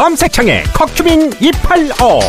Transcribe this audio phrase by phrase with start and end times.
[0.00, 2.20] 검색창에 커큐민 285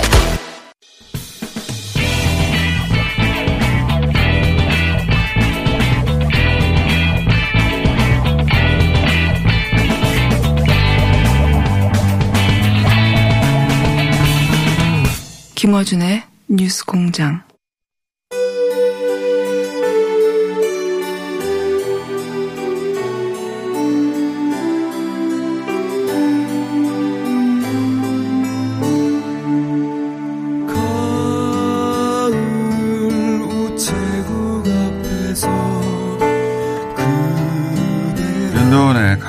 [15.55, 17.50] 김어준의 뉴스 공장.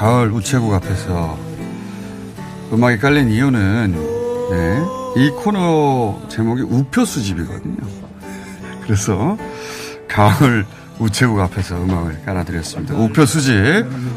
[0.02, 1.38] 가을 우체국 앞에서
[2.72, 3.92] 음악이 깔린 이유는
[4.50, 4.82] 네,
[5.22, 7.76] 이 코너 제목이 우표 수집이거든요.
[8.82, 9.38] 그래서
[10.08, 10.66] 가을
[10.98, 12.96] 우체국 앞에서 음악을 깔아드렸습니다.
[12.96, 13.54] 우표 수집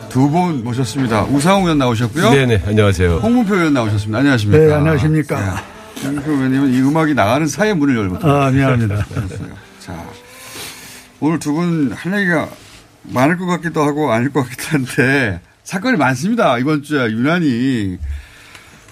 [0.10, 1.26] 두 분 모셨습니다.
[1.26, 2.32] 우상호 의원 나오셨고요.
[2.32, 3.18] 네네, 안녕하세요.
[3.18, 4.18] 홍문표 의원 나오셨습니다.
[4.18, 4.66] 안녕하십니까.
[4.66, 5.40] 네, 안녕하십니까.
[5.40, 6.04] 네.
[6.08, 9.06] 홍문표 의원님은 이 음악이 나가는 사이에 문을 열고 아, 미안합니다.
[9.80, 10.04] 자,
[11.20, 12.50] 오늘 두 분 할 얘기가
[13.04, 16.60] 많을 것 같기도 하고 아닐 것 같기도 한데 사건이 많습니다.
[16.60, 17.98] 이번 주에 유난히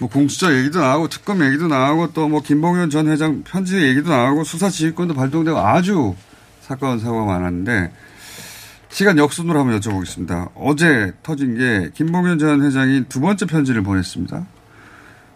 [0.00, 4.42] 뭐 공수처 얘기도 나오고 특검 얘기도 나오고 또 뭐 김봉현 전 회장 편지 얘기도 나오고
[4.42, 6.16] 수사 지휘권도 발동되고 아주
[6.60, 7.92] 사건 사고가 많았는데
[8.88, 10.50] 시간 역순으로 한번 여쭤보겠습니다.
[10.56, 14.44] 어제 터진 게 김봉현 전 회장이 두 번째 편지를 보냈습니다.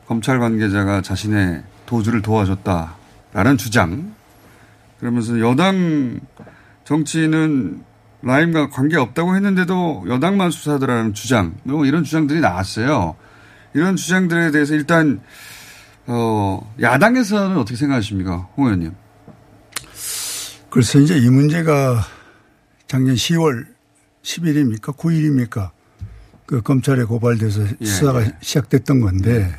[0.06, 4.12] 검찰 관계자가 자신의 도주를 도와줬다라는 주장.
[4.98, 6.18] 그러면서 여당
[6.84, 7.84] 정치인은
[8.22, 11.54] 라임과 관계 없다고 했는데도 여당만 수사하더라는 주장.
[11.64, 13.16] 뭐 이런 주장들이 나왔어요.
[13.74, 15.20] 이런 주장들에 대해서 일단
[16.06, 18.92] 어, 야당에서는 어떻게 생각하십니까, 홍 의원님?
[20.70, 22.02] 글쎄 이제 이 문제가
[22.86, 23.66] 작년 10월
[24.22, 24.96] 10일입니까?
[24.96, 25.70] 9일입니까?
[26.46, 28.32] 그 검찰에 고발돼서 예, 수사가 예.
[28.40, 29.54] 시작됐던 건데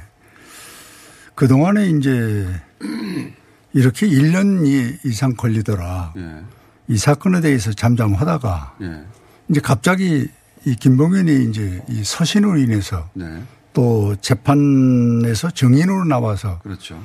[1.35, 2.47] 그동안에 이제
[3.73, 6.13] 이렇게 1년 이- 이상 걸리더라.
[6.17, 6.41] 예,
[6.89, 9.03] 이 사건에 대해서 잠잠하다가 예,
[9.47, 10.27] 이제 갑자기
[10.66, 17.00] 이 김봉현이 이제 이 서신으로 인해서 네, 또 재판에서 증인으로 나와서 그렇죠.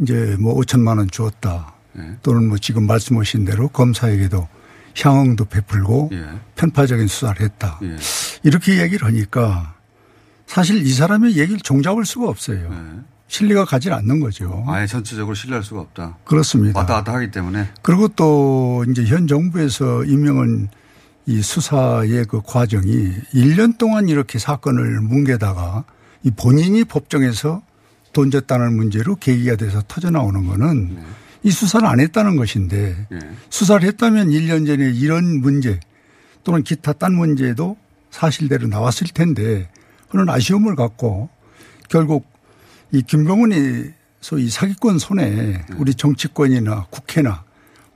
[0.00, 1.74] 이제 뭐 5천만 원 주었다.
[1.98, 4.48] 예, 또는 뭐 지금 말씀하신 대로 검사에게도
[4.98, 7.78] 향응도 베풀고 예, 편파적인 수사를 했다.
[7.82, 7.96] 예,
[8.42, 9.74] 이렇게 얘기를 하니까
[10.46, 12.70] 사실 이 사람의 얘기를 종잡을 수가 없어요.
[13.26, 13.28] 예.
[13.28, 14.64] 신뢰가 가지 않는 거죠.
[14.68, 16.18] 아예 전체적으로 신뢰할 수가 없다.
[16.24, 16.78] 그렇습니다.
[16.78, 17.68] 왔다 갔다 하기 때문에.
[17.82, 20.68] 그리고 또 이제 현 정부에서 임명한
[21.26, 25.84] 이 수사의 그 과정이 1년 동안 이렇게 사건을 뭉개다가
[26.22, 27.62] 이 본인이 법정에서
[28.12, 30.96] 돈 줬다는 문제로 계기가 돼서 터져 나오는 거는
[31.42, 33.18] 이 수사를 안 했다는 것인데 예,
[33.50, 35.78] 수사를 했다면 1년 전에 이런 문제
[36.44, 37.76] 또는 기타 딴 문제도
[38.10, 39.68] 사실대로 나왔을 텐데
[40.08, 41.28] 그런 아쉬움을 갖고
[41.88, 42.24] 결국
[42.92, 47.44] 이 김병훈이 소위 사기꾼 손에 우리 정치권이나 국회나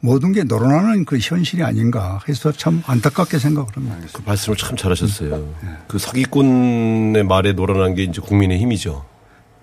[0.01, 3.97] 모든 게 늘어나는 그 현실이 아닌가 해서 참 안타깝게 생각을 합니다.
[4.13, 5.55] 그 말씀을 참 잘하셨어요.
[5.87, 9.05] 그 사기꾼의 말에 놀아난 게 이제 국민의 힘이죠.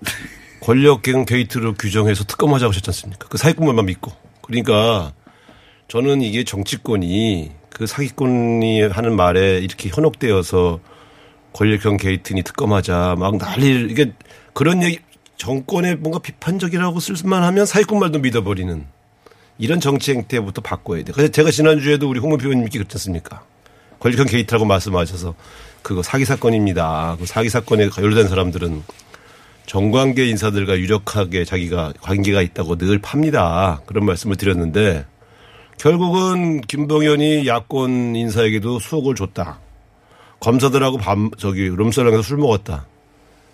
[0.60, 3.26] 권력계공 게이트를 규정해서 특검하자고 하셨지 않습니까?
[3.28, 4.12] 그 사기꾼만 믿고.
[4.42, 5.12] 그러니까
[5.88, 10.80] 저는 이게 정치권이 그 사기꾼이 하는 말에 이렇게 현혹되어서
[11.52, 14.12] 권력형 게이트니 특검하자 막 난리 이게
[14.52, 14.98] 그런 얘기
[15.38, 18.84] 정권에 뭔가 비판적이라고 쓸만 하면 사기꾼 말도 믿어버리는
[19.58, 21.12] 이런 정치 행태부터 바꿔야 돼.
[21.12, 23.42] 그래서 제가 지난주에도 우리 홍문표 의원님께 그랬지 않습니까?
[24.00, 25.34] 권력형 게이트라고 말씀하셔서
[25.82, 27.16] 그거 사기 사건입니다.
[27.18, 28.82] 그 사기 사건에 연루된 사람들은
[29.66, 33.80] 정관계 인사들과 유력하게 자기가 관계가 있다고 늘 팝니다.
[33.86, 35.06] 그런 말씀을 드렸는데
[35.78, 39.60] 결국은 김봉현이 야권 인사에게도 수억을 줬다.
[40.40, 42.86] 검사들하고 밤 저기 룸살롱에서 술 먹었다.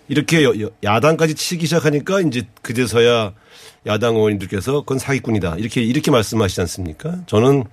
[0.07, 0.45] 이렇게
[0.83, 3.33] 야당까지 치기 시작하니까 이제 그제서야
[3.87, 5.55] 야당 의원님들께서 그건 사기꾼이다.
[5.57, 7.17] 이렇게 이렇게 말씀하시지 않습니까?
[7.25, 7.63] 저는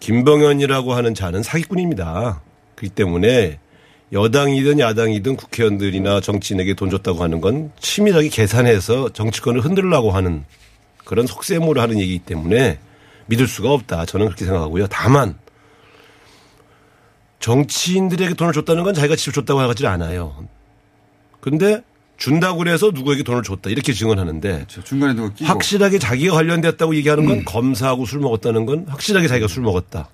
[0.00, 2.42] 김봉현이라고 하는 자는 사기꾼입니다.
[2.74, 3.58] 그렇기 때문에
[4.12, 10.44] 여당이든 야당이든 국회의원들이나 정치인에게 돈 줬다고 하는 건 치밀하게 계산해서 정치권을 흔들려고 하는
[11.04, 12.78] 그런 속셈으로 하는 얘기이기 때문에
[13.26, 14.06] 믿을 수가 없다.
[14.06, 14.88] 저는 그렇게 생각하고요.
[14.88, 15.38] 다만
[17.38, 20.46] 정치인들에게 돈을 줬다는 건 자기가 직접 줬다고 하지 않아요.
[21.40, 21.82] 근데
[22.16, 25.48] 준다고 그래서 누구에게 돈을 줬다 이렇게 증언하는데 저 중간에 누가 끼고.
[25.48, 30.08] 확실하게 자기가 관련됐다고 얘기하는 건 검사하고 술 먹었다는 건 확실하게 자기가 술 먹었다.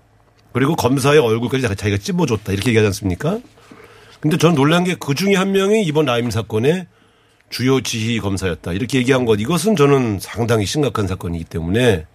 [0.52, 3.40] 그리고 검사의 얼굴까지 자- 자기가 찝어줬다 이렇게 얘기하지 않습니까?
[4.20, 6.86] 근데 전 놀란 게 그 중에 한 명이 이번 라임 사건의
[7.50, 12.06] 주요 지휘 검사였다 이렇게 얘기한 것 이것은 저는 상당히 심각한 사건이기 때문에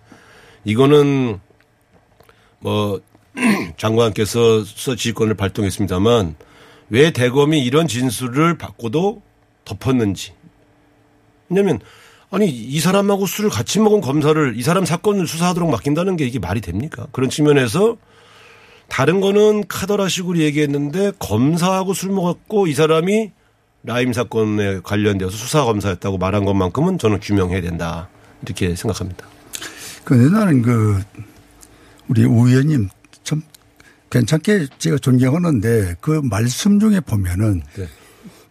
[0.65, 1.39] 이거는
[2.59, 3.01] 뭐
[3.77, 6.35] 장관께서 수사 지휘권을 발동했습니다만
[6.91, 9.21] 왜 대검이 이런 진술을 받고도
[9.63, 10.33] 덮었는지
[11.49, 11.79] 왜냐면
[12.29, 16.61] 아니 이 사람하고 술을 같이 먹은 검사를 이 사람 사건을 수사하도록 맡긴다는 게 이게 말이
[16.61, 17.07] 됩니까?
[17.11, 17.97] 그런 측면에서
[18.89, 23.31] 다른 거는 카더라식으로 얘기했는데 검사하고 술 먹었고 이 사람이
[23.83, 28.09] 라임 사건에 관련되어서 수사 검사였다고 말한 것만큼은 저는 규명해야 된다
[28.43, 29.25] 이렇게 생각합니다.
[30.03, 31.01] 근데 나는 그
[32.09, 32.89] 우리 우 의원님
[33.23, 33.41] 참
[34.11, 37.87] 괜찮게 제가 존경하는데 그 말씀 중에 보면은 네.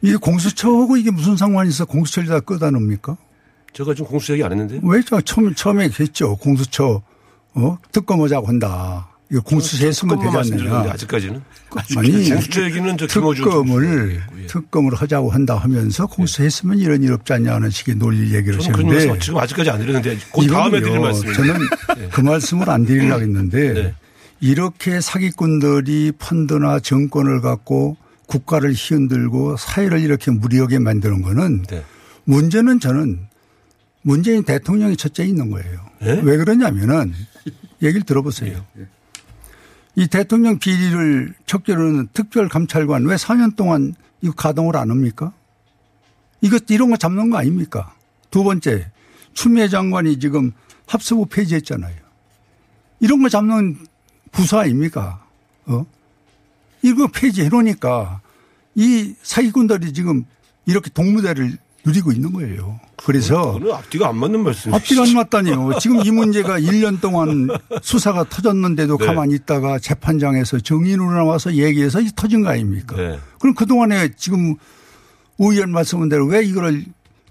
[0.02, 3.16] 이게 공수처하고 이게 무슨 상관이 있어 공수처를 다 끄다 놓습니까?
[3.72, 6.34] 제가 지금 공수 얘기 안 했는데 왜 저 처음, 처음에 했죠.
[6.36, 7.02] 공수처,
[7.54, 7.78] 어?
[7.92, 9.06] 특검하자고 한다.
[9.30, 10.90] 이거 공수처 했으면 되지 않느냐.
[10.90, 11.40] 아직까지는
[11.96, 17.34] 아니, 공수처 얘기는 저 특검을, 총수도 특검을 하자고 한다 하면서 공수처 했으면 이런 일 없지
[17.34, 18.92] 않냐 하는 식의 논리 얘기를 하셨는데.
[18.92, 21.42] 말씀 지금 아직까지 안 드렸는데 그 다음에 드릴 말씀입니다.
[21.44, 23.94] 저는 그 말씀을 안 드리려고 했는데 네.
[24.40, 27.96] 이렇게 사기꾼들이 펀드나 정권을 갖고
[28.26, 31.84] 국가를 휘흔들고 사회를 이렇게 무리하게 만드는 거는 네.
[32.24, 33.26] 문제는 저는
[34.02, 35.80] 문재인 대통령이 첫째 있는 거예요.
[36.00, 36.20] 네?
[36.22, 37.12] 왜 그러냐면은
[37.82, 38.64] 얘기를 들어보세요.
[39.96, 45.32] 이 대통령 비리를 척결하는 특별감찰관 왜 4년 동안 이거 가동을 안 합니까?
[46.40, 47.94] 이거 이런 거 잡는 거 아닙니까?
[48.30, 48.90] 두 번째
[49.34, 50.52] 추미애 장관이 지금
[50.86, 51.96] 합수부 폐지했잖아요.
[53.00, 53.78] 이런 거 잡는
[54.32, 55.24] 부서 아닙니까?
[55.66, 55.84] 어?
[56.82, 58.20] 이거 폐지해 놓으니까
[58.74, 60.24] 이 사기꾼들이 지금
[60.66, 62.78] 이렇게 동무대를 누리고 있는 거예요.
[62.96, 64.76] 그래서 그거는 앞뒤가 안 맞는 말씀이시죠.
[64.76, 65.78] 앞뒤가 안 맞다니요.
[65.80, 67.48] 지금 이 문제가 1년 동안
[67.82, 69.06] 수사가 터졌는데도 네.
[69.06, 72.96] 가만히 있다가 재판장에서 정인으로 나와서 얘기해서 이 터진 거 아닙니까?
[72.96, 73.18] 네.
[73.38, 74.54] 그럼 그동안에 지금
[75.38, 76.84] 우 의원 말씀한 대로 왜 이거를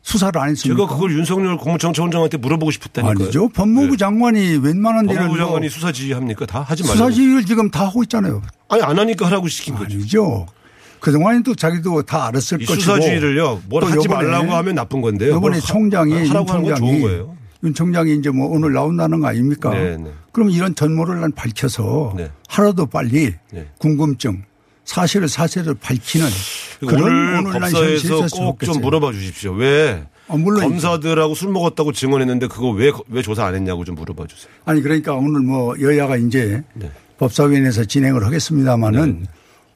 [0.10, 0.82] 수사를 안 했습니까?
[0.84, 3.26] 제가 그걸 윤석열 공무청청장한테 물어보고 싶었다니까요.
[3.26, 3.50] 아니죠.
[3.50, 3.98] 법무부 네.
[3.98, 6.46] 장관이 웬만한 데는 법무부 뭐 장관이 수사 지휘합니까?
[6.48, 6.98] 다 하지 말라고.
[6.98, 8.42] 수사 지휘를 지금 다 하고 있잖아요.
[8.70, 9.96] 아니 안 하니까 하라고 시킨 거죠.
[9.96, 10.48] 아니죠.
[11.00, 12.82] 그동안에도 자기도 다 알았을 이 것이고.
[12.82, 13.62] 수사 지휘를요.
[13.70, 15.30] 뭘또 하지 말라고 하면 나쁜 건데요.
[15.38, 17.38] 이번에 뭘 하- 총장이 윤 하라고 하는 건 좋은 총장이 거예요.
[17.64, 19.70] 윤 총장이 이제 뭐 오늘 나온다는 거 아닙니까?
[19.72, 20.12] 네, 네.
[20.32, 22.32] 그럼 이런 전모를 난 밝혀서 네.
[22.48, 23.68] 하루도 빨리 네.
[23.78, 24.44] 궁금증
[24.89, 26.27] 사실을 사실을 밝히는
[26.80, 28.81] 그런 오늘 법사에서 꼭 좀.
[28.81, 29.53] 물어봐 주십시오.
[29.53, 34.25] 왜 아, 물론 검사들하고 술 먹었다고 증언했는데 그거 왜, 왜 조사 안 했냐고 좀 물어봐
[34.25, 34.51] 주세요.
[34.65, 36.91] 아니 그러니까 오늘 뭐 여야가 이제 네.
[37.19, 39.27] 법사위원회에서 진행을 하겠습니다마는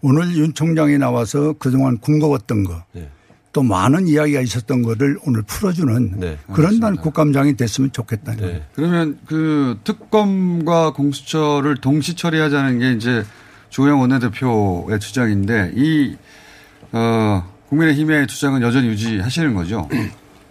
[0.02, 3.08] 오늘 윤 총장이 나와서 그동안 궁금했던 거 네.
[3.52, 6.40] 또 많은 이야기가 있었던 거를 오늘 풀어주는 네.
[6.54, 8.42] 그런 난 국감장이 됐으면 좋겠다는.
[8.42, 8.64] 네.
[8.74, 13.24] 그러면 그 특검과 공수처를 동시 처리하자는 게 이제
[13.74, 16.16] 조영 원내대표의 주장인데 이,
[16.92, 19.90] 어, 국민의힘의 주장은 여전히 유지하시는 거죠.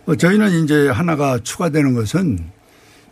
[0.06, 2.50] 어, 저희는 이제 하나가 추가되는 것은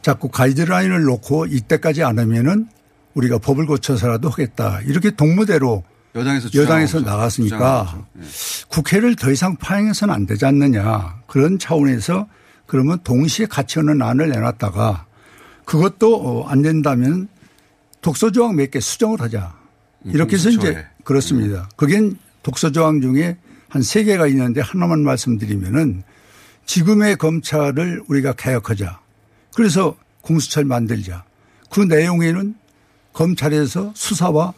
[0.02, 2.66] 자꾸 가이드라인을 놓고 이때까지 안 하면은
[3.14, 4.80] 우리가 법을 고쳐서라도 하겠다.
[4.80, 5.84] 이렇게 동무대로
[6.16, 8.04] 여당에서 여당에서 나갔으니까.
[8.18, 8.22] 예.
[8.68, 11.20] 국회를 더 이상 파행해서는 안 되지 않느냐.
[11.28, 12.26] 그런 차원에서
[12.66, 15.06] 그러면 동시에 같이 하는 안을 내놨다가
[15.64, 17.28] 그것도 어, 안 된다면
[18.00, 19.59] 독소조항 몇 개 수정을 하자.
[20.04, 20.50] 이렇게 해서.
[20.50, 21.68] 이제 그렇습니다.
[21.76, 22.10] 그게
[22.42, 23.36] 독소조항 중에
[23.68, 26.02] 한 세 개가 있는데 하나만 말씀드리면은
[26.66, 29.00] 지금의 검찰을 우리가 개혁하자.
[29.54, 31.24] 그래서 공수처를 만들자.
[31.70, 32.54] 그 내용에는
[33.12, 34.54] 검찰에서 수사와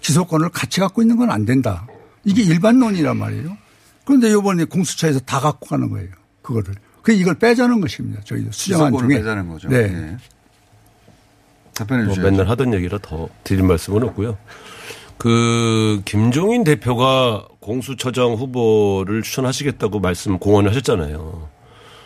[0.00, 1.86] 기소권을 같이 갖고 있는 건 안 된다.
[2.24, 3.56] 이게 일반론이란 말이에요.
[4.04, 6.08] 그런데 이번에 공수처에서 다 갖고 가는 거예요.
[6.42, 6.74] 그거를.
[7.02, 8.20] 그 이걸 빼자는 것입니다.
[8.24, 9.18] 저희도 수정안 기소권을 중에.
[9.18, 9.68] 빼자는 거죠.
[9.68, 9.76] 네.
[9.78, 10.16] 예.
[11.74, 12.30] 답변해 뭐 주셔야죠.
[12.30, 14.38] 맨날 하던 얘기라 더 드릴 말씀은 없고요.
[15.18, 21.48] 그 김종인 대표가 공수처장 후보를 추천하시겠다고 말씀 공언을 하셨잖아요.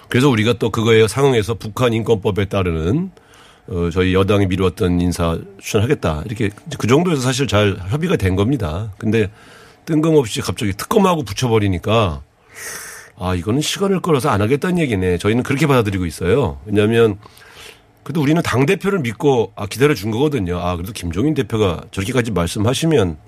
[0.08, 3.10] 그래서 우리가 또 그거에 상응해서 북한 인권법에 따르는
[3.68, 6.24] 어, 저희 여당이 미루었던 인사 추천하겠다.
[6.26, 8.92] 이렇게 그 정도에서 사실 잘 협의가 된 겁니다.
[8.98, 9.30] 근데
[9.84, 12.22] 뜬금없이 갑자기 특검하고 붙여버리니까
[13.18, 15.18] 아, 이거는 시간을 끌어서 안 하겠다는 얘기네.
[15.18, 16.58] 저희는 그렇게 받아들이고 있어요.
[16.64, 17.18] 왜냐하면
[18.02, 20.58] 그래도 우리는 당 대표를 믿고 아, 기다려 준 거거든요.
[20.58, 23.18] 아, 그래도 김종인 대표가 저렇게까지 말씀하시면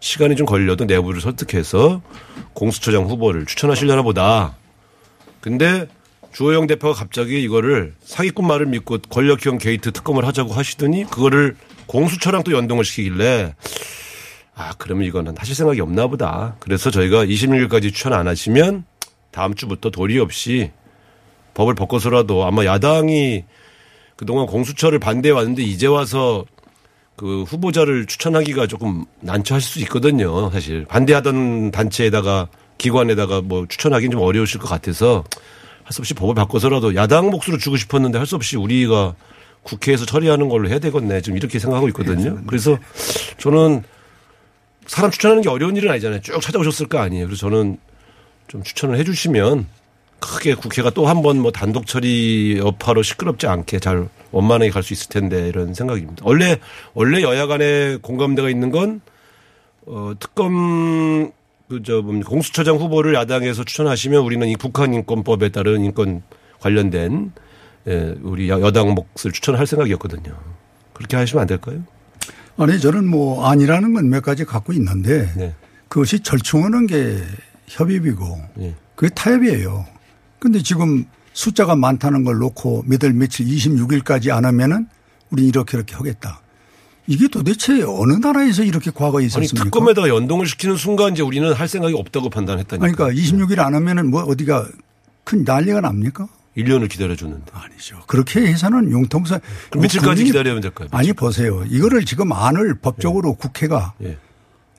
[0.00, 2.02] 시간이 좀 걸려도 내부를 설득해서
[2.52, 4.56] 공수처장 후보를 추천하시려나 보다.
[5.40, 5.86] 근데
[6.32, 11.56] 주호영 대표가 갑자기 이거를 사기꾼 말을 믿고 권력형 게이트 특검을 하자고 하시더니 그거를
[11.86, 13.54] 공수처랑 또 연동을 시키길래
[14.54, 16.56] 아, 그러면 이거는 하실 생각이 없나 보다.
[16.60, 18.84] 그래서 저희가 26일까지 추천 안 하시면
[19.30, 20.72] 다음 주부터 도리 없이
[21.54, 23.44] 법을 바꿔서라도 아마 야당이
[24.16, 26.44] 그동안 공수처를 반대해 왔는데 이제 와서
[27.16, 30.50] 그 후보자를 추천하기가 조금 난처하실 수 있거든요.
[30.50, 35.24] 사실 반대하던 단체에다가 기관에다가 뭐 추천하기는 좀 어려우실 것 같아서
[35.84, 39.14] 할 수 없이 법을 바꿔서라도 야당 몫으로 주고 싶었는데 할 수 없이 우리가
[39.62, 41.20] 국회에서 처리하는 걸로 해야 되겠네.
[41.20, 42.40] 지금 이렇게 생각하고 있거든요.
[42.46, 42.76] 그래서
[43.38, 43.82] 저는
[44.86, 46.20] 사람 추천하는 게 어려운 일은 아니잖아요.
[46.20, 47.26] 쭉 찾아오셨을 거 아니에요.
[47.26, 47.78] 그래서 저는
[48.48, 49.66] 좀 추천을 해 주시면
[50.20, 54.92] 크게 국회가 또 한 번 뭐 단독 처리 여파로 시끄럽지 않게 잘 원만하게 갈 수
[54.92, 56.22] 있을 텐데 이런 생각입니다.
[56.26, 56.58] 원래
[56.94, 59.00] 원래 여야 간에 공감대가 있는 건
[59.86, 61.30] 어, 특검
[61.68, 66.22] 그저 공수처장 후보를 야당에서 추천하시면 우리는 이 북한 인권법에 따른 인권
[66.60, 67.32] 관련된
[67.88, 70.36] 예, 우리 여- 여당 몫을 추천할 생각이었거든요.
[70.92, 71.82] 그렇게 하시면 안 될까요?
[72.56, 75.54] 아니 저는 뭐 아니라는 건 몇 가지 갖고 있는데 네.
[75.88, 77.18] 그것이 절충하는 게
[77.68, 78.74] 협의이고 예.
[78.96, 79.84] 그게 타협이에요.
[80.46, 84.86] 근데 지금 숫자가 많다는 걸 놓고 몇월 며칠 26일까지 안 하면은
[85.30, 86.40] 우리 이렇게 이렇게 하겠다.
[87.08, 89.64] 이게 도대체 어느 나라에서 이렇게 과거에 아니 있었습니까?
[89.64, 92.78] 특검에다가 연동을 시키는 순간 이제 우리는 할 생각이 없다고 판단했다니까.
[92.78, 94.68] 그러니까 26일 안 하면은 뭐 어디가
[95.24, 96.28] 큰 난리가 납니까?
[96.56, 97.50] 1년을 기다려주는데.
[97.52, 98.00] 아니죠.
[98.06, 98.88] 그렇게 해서는.
[98.90, 99.06] 그럼
[99.82, 100.88] 며칠까지 기다려야 될까요?
[100.92, 101.64] 아니 보세요.
[101.68, 104.16] 이거를 지금 안을 법적으로 국회가 예.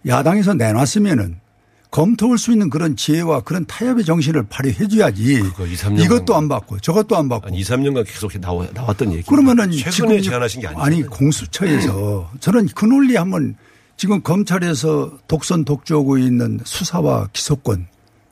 [0.07, 1.41] 야당에서 내놨으면은
[1.91, 5.39] 검토할 수 있는 그런 지혜와 그런 타협의 정신을 발휘해 줘야지.
[5.41, 7.47] 그거 2, 3년 이것도 안 받고 저것도 안 받고.
[7.47, 9.23] 한 2, 3년간 계속 나와, 나왔던 얘기.
[9.23, 10.81] 그러면은 최근에 제안하신 게 아니죠.
[10.83, 13.55] 아니 공수처에서 저는 그 논리 한번
[13.95, 17.87] 지금 검찰에서 독선 독주하고 있는 수사와 기소권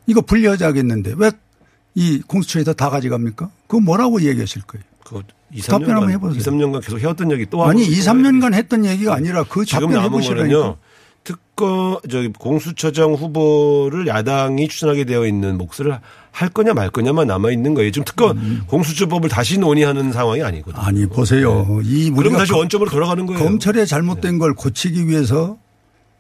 [0.08, 1.32] 이거 분리하자겠는데 왜
[1.96, 3.50] 이 공수처에서 다 가져갑니까?
[3.68, 4.84] 그거 뭐라고 얘기하실 거예요?
[5.06, 5.22] 그
[5.54, 6.42] 2, 답변 한번 3년간, 해보세요.
[6.42, 10.04] 2, 3년간 계속 해왔던 얘기 또 아니 하고 2, 3년간 했던 얘기가 아니라 그 답변
[10.04, 10.76] 해보시라니까.
[11.26, 16.00] 특검 저기 공수처장 후보를 야당이 추천하게 되어 있는 몫을
[16.32, 17.92] 할 거냐 말 거냐만 남아 있는 거예요.
[17.92, 20.82] 지금 특검 공수처법을 다시 논의하는 상황이 아니거든요.
[20.82, 20.86] 음.
[20.86, 21.66] 아니 보세요.
[21.84, 23.40] 이 그럼 다시 검- 원점으로 돌아가는 거예요.
[23.40, 23.46] 네.
[23.46, 25.58] 검찰의 잘못된 걸 고치기 위해서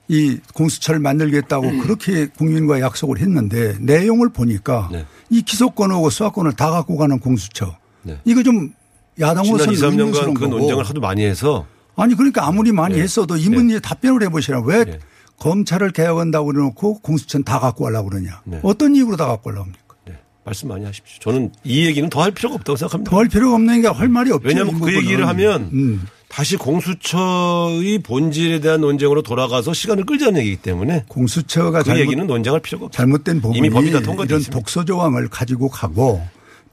[0.07, 5.05] 이 공수처를 만들겠다고 그렇게 국민과 약속을 했는데 내용을 보니까 네.
[5.29, 8.19] 이 기소권하고 수사권을 다 갖고 가는 공수처 네.
[8.25, 8.71] 이거 좀
[9.19, 10.45] 야당으로서는 지난 2, 3년간 의문스러운 그.
[10.45, 13.01] 논쟁을 하도 많이 해서 아니 그러니까 아무리 많이 네.
[13.01, 14.99] 했어도 이 문제에 답변을 해보시라 왜 네.
[15.39, 18.59] 검찰을 개혁한다고 그래놓고 공수처는 다 갖고 가려고 그러냐 네.
[18.63, 21.19] 어떤 이유로 다 갖고 가려고 합니까 네, 말씀 많이 하십시오.
[21.21, 23.11] 저는 이 얘기는 더 할 필요가 없다고 생각합니다.
[23.11, 24.95] 더 할 필요가 없는 게 할 말이 없죠 왜냐하면 이 그.
[24.95, 26.07] 얘기를 하면 음.
[26.27, 32.59] 다시 공수처의 본질에 대한 논쟁으로 돌아가서 시간을 끌자는 얘기이기 때문에 공수처가 그 잘못 얘기는 논쟁할
[32.61, 32.97] 필요가 없죠.
[32.97, 34.51] 잘못된 부분이 이미 법이 다 이런 있습니다.
[34.51, 36.21] 독소 조항을 가지고 가고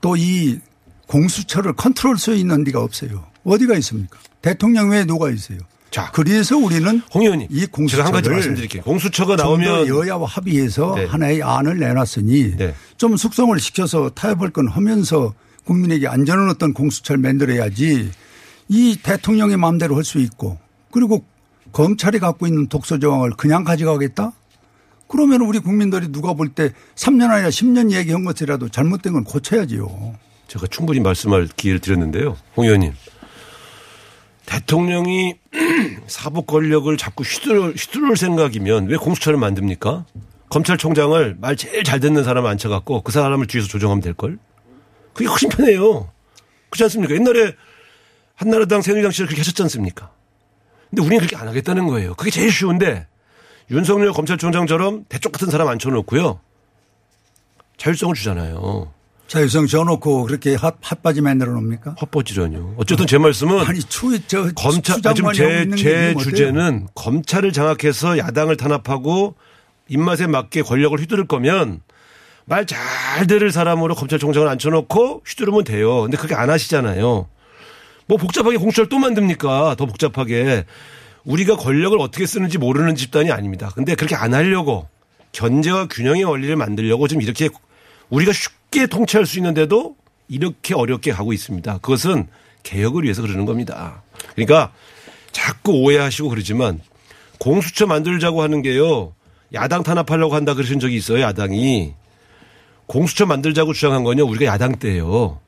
[0.01, 0.59] 또 이
[1.07, 3.25] 공수처를 컨트롤 수 있는 데가 없어요.
[3.45, 4.19] 어디가 있습니까?
[4.41, 5.59] 대통령 외에 누가 있어요?
[5.91, 8.83] 자, 그래서 우리는 홍 의원님, 이 제가 한 가지 공수처를 말씀드릴게요.
[8.83, 11.05] 공수처가 나오면 여야와 합의해서 네.
[11.05, 12.75] 하나의 안을 내놨으니 네.
[12.97, 15.35] 좀 숙성을 시켜서 타협할 건 하면서
[15.65, 18.11] 국민에게 안전한 어떤 공수처를 만들어야지
[18.69, 20.59] 이 대통령의 마음대로 할 수 있고
[20.91, 21.25] 그리고
[21.73, 24.33] 검찰이 갖고 있는 독소 조항을 그냥 가져가겠다?
[25.09, 30.15] 그러면 우리 국민들이 누가 볼 때 3년 아니라 10년 얘기한 것이라도 잘못된 건 고쳐야지요.
[30.49, 32.37] 제가 충분히 말씀할 기회를 드렸는데요.
[32.57, 32.93] 홍 의원님.
[34.47, 35.37] 대통령이
[36.07, 40.05] 사법 권력을 자꾸 휘두를, 휘두를 생각이면 왜 공수처를 만듭니까?
[40.51, 44.39] 검찰총장을 말 제일 잘 듣는 사람 앉혀갖고 그 사람을 뒤에서 조정하면 될걸?
[45.15, 46.11] 그게 훨씬 편해요.
[46.69, 47.15] 그렇지 않습니까?
[47.15, 47.55] 옛날에
[48.35, 50.11] 한나라당 새누리당 시절 그렇게 하셨지 않습니까?
[50.91, 52.15] 근데 우리는 그렇게 안 하겠다는 거예요.
[52.15, 53.07] 그게 제일 쉬운데
[53.71, 56.41] 윤석열 검찰총장처럼 대쪽 같은 사람 앉혀놓고요.
[57.79, 58.93] 자율성을 주잖아요.
[59.33, 61.93] 자유성 줘놓고 그렇게 핫, 핫바지 만들어 놓습니까?
[61.99, 62.75] 헛버지라뇨.
[62.77, 66.15] 어쨌든 제 말씀은 아니 추, 저, 검찰 아, 지금 제, 제?
[66.19, 69.35] 주제는 검찰을 장악해서 야당을 탄압하고
[69.89, 71.81] 입맛에 맞게 권력을 휘두를 거면
[72.45, 76.03] 말 잘 들을 사람으로 검찰총장을 앉혀놓고 휘두르면 돼요.
[76.03, 77.27] 근데 그렇게 안 하시잖아요.
[78.09, 79.77] 뭐 복잡하게 공수처를 또 만듭니까?
[79.79, 80.67] 더 복잡하게.
[81.25, 83.71] 우리가 권력을 어떻게 쓰는지 모르는 집단이 아닙니다.
[83.75, 84.89] 근데 그렇게 안 하려고
[85.33, 87.49] 견제와 균형의 원리를 만들려고 지금 이렇게
[88.13, 89.97] 우리가 쉽게 통치할 수 있는데도
[90.29, 91.79] 이렇게 어렵게 가고 있습니다.
[91.79, 92.29] 그것은
[92.63, 94.03] 개혁을 위해서 그러는 겁니다.
[94.35, 94.73] 그러니까
[95.33, 96.81] 자꾸 오해하시고 그러지만
[97.39, 99.15] 공수처 만들자고 하는 게요.
[99.55, 101.23] 야당 탄압하려고 한다 그러신 적이 있어요.
[101.23, 101.95] 야당이.
[102.87, 104.27] 공수처 만들자고 주장한 건요.
[104.27, 105.41] 우리가 야당 때예요.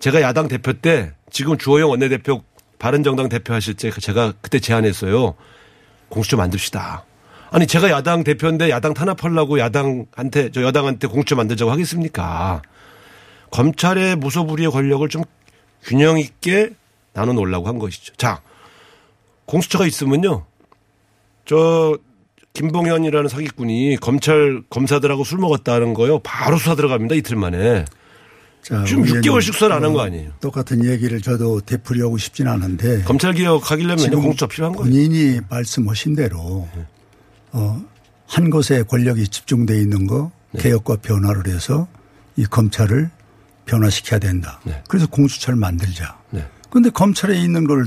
[0.00, 2.42] 제가 야당 대표 때 지금 주호영 원내대표
[2.78, 5.34] 바른정당 대표 하실 때 제가 그때 제안했어요.
[6.08, 7.04] 공수처 만듭시다.
[7.50, 12.62] 아니 제가 야당 대표인데 야당 탄압하려고 야당한테 저 여당한테 공수처 만들자고 하겠습니까?
[13.50, 15.22] 검찰의 무소불위의 권력을 좀
[15.82, 16.70] 균형 있게
[17.12, 18.14] 나눠 놓으려고 한 것이죠.
[18.16, 18.42] 자,
[19.46, 20.44] 공수처가 있으면요.
[21.46, 21.98] 저
[22.52, 26.18] 김봉현이라는 사기꾼이 검찰 검사들하고 술 먹었다는 거요.
[26.18, 27.14] 바로 수사 들어갑니다.
[27.14, 27.84] 이틀 만에.
[28.62, 30.32] 자, 지금 의원님, 6개월씩 수사를 안 한거 어, 아니에요.
[30.40, 34.90] 똑같은 얘기를 저도 되풀이하고 싶진 않은데 검찰 개혁하기려면 공수처 필요한 거예요.
[34.90, 36.68] 본인이 말씀하신 대로
[37.52, 37.82] 어,
[38.26, 40.62] 한 곳에 권력이 집중돼 있는 거 네.
[40.62, 41.88] 개혁과 변화를 해서
[42.36, 43.10] 이 검찰을
[43.64, 44.60] 변화시켜야 된다.
[44.64, 44.82] 네.
[44.88, 46.18] 그래서 공수처를 만들자.
[46.30, 46.46] 네.
[46.70, 47.86] 그런데 검찰에 있는 걸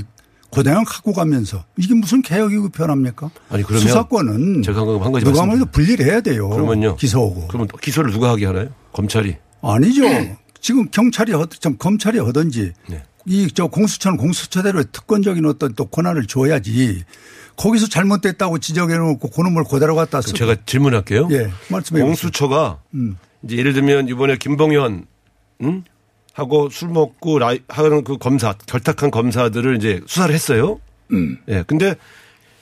[0.50, 3.30] 고대양 갖고 가면서 이게 무슨 개혁이고 변합니까?
[3.48, 5.70] 아니, 그러면 수사권은 제가 방금 한 가지 누가 말씀드려요.
[5.72, 6.48] 분리를 해야 돼요.
[6.50, 6.96] 그러면요.
[6.96, 7.48] 기소하고.
[7.48, 8.68] 그러면 기소를 누가 하게 하나요?
[8.92, 9.36] 검찰이.
[9.62, 10.02] 아니죠.
[10.60, 13.02] 지금 경찰이 하든 참 검찰이 하든지 네.
[13.24, 17.04] 이저 공수처는 공수처대로 특권적인 어떤 또 권한을 줘야지
[17.56, 21.28] 거기서 잘못됐다고 지적해 놓고 그놈을 그대로 갖다 쓰고 제가 질문할게요.
[21.32, 23.16] 예, 말씀해 공수처가 음.
[23.42, 25.06] 이제 예를 들면 이번에 김봉현
[25.62, 25.84] 응?
[26.32, 30.80] 하고 술 먹고 라이, 하는 그 검사 결탁한 검사들을 이제 수사를 했어요.
[31.12, 31.38] 음.
[31.48, 31.62] 예.
[31.66, 31.94] 근데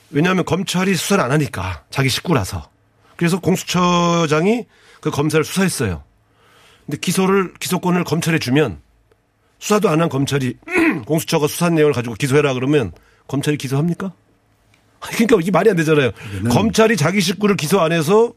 [0.09, 2.69] 왜냐하면 검찰이 수사를 안 하니까 자기 식구라서
[3.15, 4.65] 그래서 공수처장이
[4.99, 6.03] 그 검사를 수사했어요.
[6.85, 8.79] 근데 기소를 기소권을 검찰에 주면
[9.59, 10.57] 수사도 안 한 검찰이
[11.05, 12.91] 공수처가 수사한 내용을 가지고 기소해라 그러면
[13.27, 14.11] 검찰이 기소합니까?
[15.01, 16.11] 아니, 그러니까 이게 말이 안 되잖아요.
[16.49, 18.33] 검찰이 자기 식구를 기소 안 해서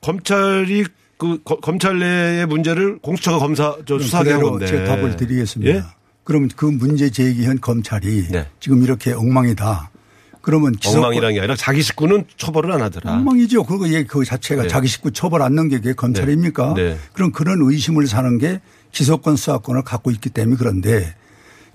[0.00, 0.84] 검찰이
[1.16, 4.66] 그 거- 검찰 내의 문제를 공수처가 검사 저 수사하게 한 건데.
[4.66, 5.72] 제가 답을 드리겠습니다.
[5.76, 5.82] 예?
[6.22, 8.46] 그러면 그 문제 제기한 검찰이 네.
[8.60, 9.90] 지금 이렇게 엉망이다.
[10.40, 13.12] 그러면 기소 엉망이라는 게 아니라 자기 식구는 처벌을 안 하더라.
[13.14, 13.64] 엉망이죠.
[13.64, 14.68] 그거 얘기 그 자체가 네.
[14.68, 16.74] 자기 식구 처벌 안 넣는 게 그게 검찰입니까?
[16.74, 16.90] 네.
[16.90, 16.98] 네.
[17.12, 18.60] 그럼 그런 의심을 사는 게
[18.92, 21.14] 기소권 수사권을 갖고 있기 때문에 그런데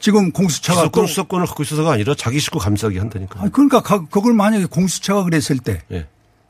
[0.03, 3.41] 지금 공수처가 기소권 또- 수사권을 갖고 있어서가 아니라 자기 식구 감싸기 한다니까.
[3.41, 6.07] 아니, 그러니까 가- 그걸 만약에 공수처가 그랬을 때 예.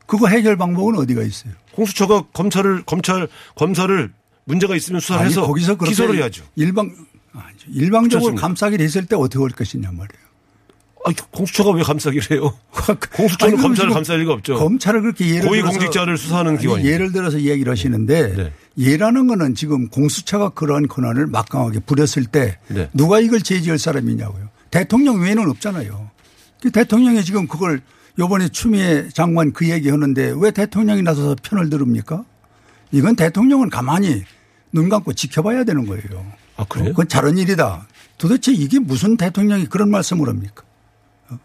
[0.08, 1.54] 그거 해결 방법은 어디가 있어요?
[1.74, 4.12] 공수처가 검찰을 검찰 검사를
[4.46, 6.44] 문제가 있으면 수사를 아니, 해서 거기서 그렇게 기소를 해야죠.
[6.56, 6.96] 일방
[7.32, 7.68] 아니죠.
[7.70, 8.42] 일방적으로 그렇습니다.
[8.42, 10.24] 감싸기를 했을 때 어떻게 할 것이냐 말이에요.
[11.06, 12.54] 아니, 공수처가 왜 감싸기를 해요?
[13.16, 14.56] 공수처는 아니, 검사를 감쌀 리가 없죠.
[14.56, 16.88] 검찰을 그렇게 예를 고위 들어서 공직자를 수사하는 기관이죠.
[16.88, 18.54] 예를 들어서 얘기를 하시는데 네.
[18.78, 22.90] 예라는 거는 지금 공수처가 그러한 권한을 막강하게 부렸을 때 네.
[22.94, 24.50] 누가 이걸 제지할 사람이냐고요.
[24.72, 26.10] 대통령 외에는 없잖아요.
[26.62, 27.82] 그 대통령이 지금 그걸
[28.18, 32.24] 요번에 추미애 장관 그 얘기 하는데 왜 대통령이 나서서 편을 들읍니까?
[32.92, 34.24] 이건 대통령은 가만히
[34.72, 36.26] 눈 감고 지켜봐야 되는 거예요.
[36.56, 36.90] 아, 그래요?
[36.90, 37.88] 그건 잘한 일이다.
[38.18, 40.64] 도대체 이게 무슨 대통령이 그런 말씀을 합니까?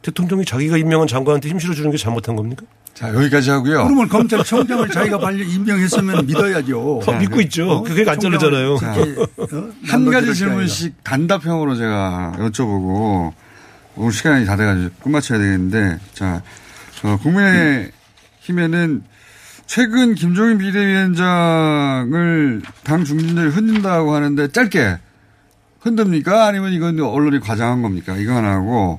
[0.03, 2.64] 대통령이 자기가 임명한 장관한테 힘 실어주는 게 잘못한 겁니까?
[2.94, 3.85] 자, 여기까지 하고요.
[3.85, 6.98] 그러면 검찰총장을 자기가 발령 임명했으면 믿어야죠.
[7.07, 7.83] 어, 믿고 있죠.
[7.85, 8.74] 그게 안 자르잖아요.
[8.74, 8.79] 어?
[9.87, 13.33] 한 가지 질문씩 단답형으로 제가 여쭤보고
[13.94, 16.42] 오늘 시간이 다 돼가지고 끝마쳐야 되겠는데 자
[17.05, 19.05] 어, 국민의힘에는
[19.66, 24.98] 최근 김종인 비대위원장을 당 중진들이 흔든다고 하는데 짧게
[25.81, 26.46] 흔듭니까?
[26.46, 28.16] 아니면 이건 언론이 과장한 겁니까?
[28.16, 28.98] 이거 하나 하고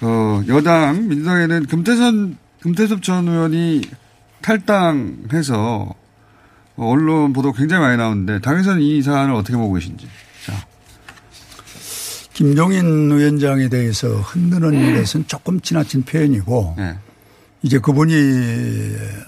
[0.00, 3.82] 어, 여당 민주당에는 금태선 금태섭 전 의원이
[4.40, 5.94] 탈당해서
[6.76, 10.06] 언론 보도 굉장히 많이 나오는데 당에서는 이 사안을 어떻게 보고 계신지.
[10.44, 10.66] 자,
[12.32, 16.98] 김종인 위원장에 대해서 흔드는 것은 조금 지나친 표현이고 네.
[17.62, 18.14] 이제 그분이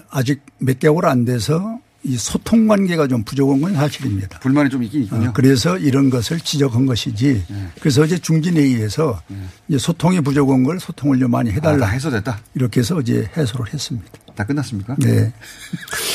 [0.09, 4.39] 아직 몇 개월 안 돼서 이 소통 관계가 좀 부족한 건 사실입니다.
[4.39, 5.29] 불만이 좀 있긴 있군요.
[5.29, 7.43] 어, 그래서 이런 것을 지적한 것이지.
[7.49, 7.67] 네.
[7.81, 9.21] 그래서 어제 중진회의에서
[9.67, 11.85] 이제 소통이 부족한 걸 소통을 좀 많이 아, 해달라.
[11.85, 12.39] 다 해소됐다.
[12.55, 14.07] 이렇게 해서 어제 해소를 했습니다.
[14.35, 14.95] 다 끝났습니까?
[14.99, 15.33] 네.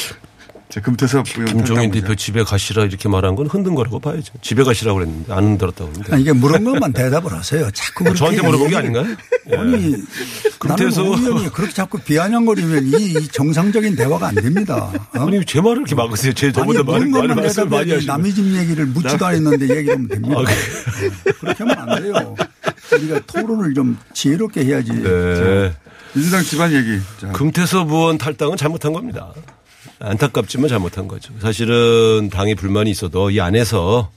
[0.72, 4.32] 자, 금태섭 의원 김종인 탈당 대표 집에 가시라 이렇게 말한 건 흔든 거라고 봐야죠.
[4.40, 6.12] 집에 가시라고 그랬는데 안 흔들었다고 그러는데.
[6.14, 7.70] 아니, 이게 물은 것만 대답을 하세요.
[7.72, 9.06] 자꾸 그렇게 저한테 물어본 게 아닌가요?
[9.50, 9.56] 예.
[9.56, 9.96] 아니
[10.58, 14.90] 금태섭- 오 의원이 그렇게 자꾸 비아냥거리면 이, 이 정상적인 대화가 안 됩니다.
[15.14, 15.20] 어?
[15.26, 16.32] 아니 제 말을 이렇게 막으세요.
[16.32, 18.11] 제 저보다 많이 것만 말씀을 많이 하시고.
[18.11, 20.35] 남의 집 얘기를 묻지도 않았는데 얘기하면 됩니다.
[20.38, 20.44] 아, 어,
[21.38, 22.35] 그렇게 하면 안 돼요.
[22.92, 24.90] 우리가 토론을 좀 지혜롭게 해야지.
[24.92, 25.74] 네.
[26.14, 26.98] 민주당 집안 얘기.
[27.20, 29.32] 자, 금태섭 의원 탈당은 잘못한 겁니다.
[30.02, 31.32] 안타깝지만 잘못한 거죠.
[31.40, 34.10] 사실은 당에 불만이 있어도 이 안에서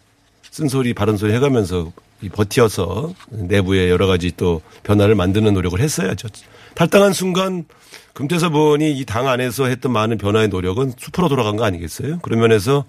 [0.52, 6.28] 쓴소리 바른소리 해가면서 이 버티어서 내부에 여러 가지 또 변화를 만드는 노력을 했어야죠.
[6.74, 7.66] 탈당한 순간
[8.14, 12.20] 금태섭 의원이 이 당 안에서 했던 많은 변화의 노력은 수포로 돌아간 거 아니겠어요?
[12.20, 12.86] 그런 면에서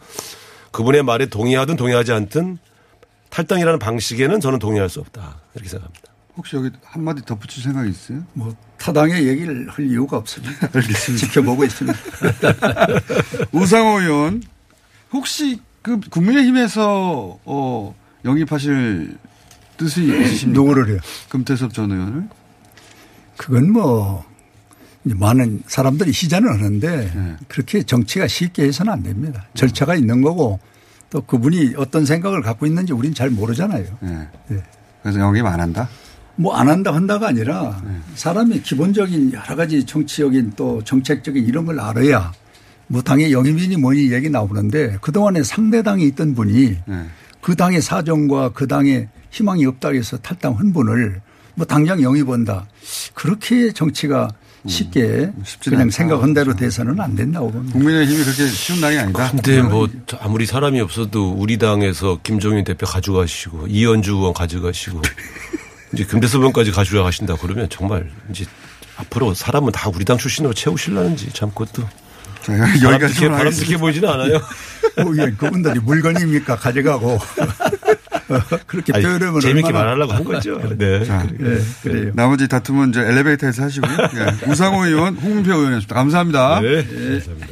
[0.70, 2.59] 그분의 말에 동의하든 동의하지 않든
[3.30, 5.40] 탈당이라는 방식에는 저는 동의할 수 없다.
[5.54, 6.12] 이렇게 생각합니다.
[6.37, 8.22] 혹시 여기 한마디 덧붙일 생각이 있어요?
[8.35, 10.68] 뭐 타당의 얘기를 할 이유가 없습니다.
[11.18, 11.99] 지켜보고 있습니다.
[13.53, 14.42] 우상호 의원,
[15.12, 17.94] 혹시 그 국민의힘에서 어,
[18.25, 19.16] 영입하실
[19.79, 20.61] 뜻이 있으십니까?
[20.61, 20.99] 누구를 해요?
[21.29, 22.29] 금태섭 전 의원을?
[23.37, 24.25] 그건 뭐
[25.05, 27.37] 많은 사람들이 시전을 하는데 네.
[27.49, 29.46] 그렇게 정치가 쉽게 해서는 안 됩니다.
[29.55, 30.59] 절차가 있는 거고
[31.11, 33.85] 또 그분이 어떤 생각을 갖고 있는지 우리는 잘 모르잖아요.
[34.01, 34.29] 네.
[34.49, 34.62] 네.
[35.03, 35.88] 그래서 영입 안 한다?
[36.37, 37.83] 뭐 안 한다 한다가 아니라
[38.14, 42.33] 사람이 기본적인 여러 가지 정치적인 또 정책적인 이런 걸 알아야
[42.88, 47.05] 뭐 당의 영입이니 뭐니 얘기 나오는데 그동안에 상대 당에 있던 분이 네.
[47.40, 51.20] 그 당의 사정과 그 당의 희망이 없다고 해서 탈당 한 분을
[51.55, 52.66] 뭐 당장 영입한다.
[53.14, 54.29] 그렇게 정치가
[54.66, 55.96] 쉽게 쉽지는 그냥 않다.
[55.96, 57.72] 생각한 대로 돼서는 안 된다고 봅니다.
[57.79, 59.31] 국민의힘이 그렇게 쉬운 당이 아니다.
[59.31, 59.88] 근데 뭐
[60.20, 65.01] 아무리 사람이 없어도 우리 당에서 김종인 대표 가져가시고 이현주 의원 가져가시고
[65.92, 68.44] 이제 금대섭 의원까지 가져가신다 그러면 정말 이제
[68.96, 71.88] 앞으로 사람은 다 우리 당 출신으로 채우실라는지 참 그것도
[72.42, 73.77] 자, 여기까지 바람직해.
[73.77, 74.40] 보이지는 않아요.
[75.03, 77.18] 뭐, 예, 그분들이 물건입니까 가져가고
[78.66, 80.61] 그렇게 표현하면 재밌게 말하려고 한 거죠.
[80.77, 81.05] 네.
[81.05, 82.12] 자, 예, 그래요.
[82.14, 83.96] 나머지 다툼은 이제 엘리베이터에서 하시고요.
[84.14, 84.46] 예.
[84.51, 85.94] 우상호 의원, 홍문표 의원이었습니다.
[85.94, 86.61] 감사합니다.
[86.61, 86.85] 네.
[86.85, 87.46] 감사합니다.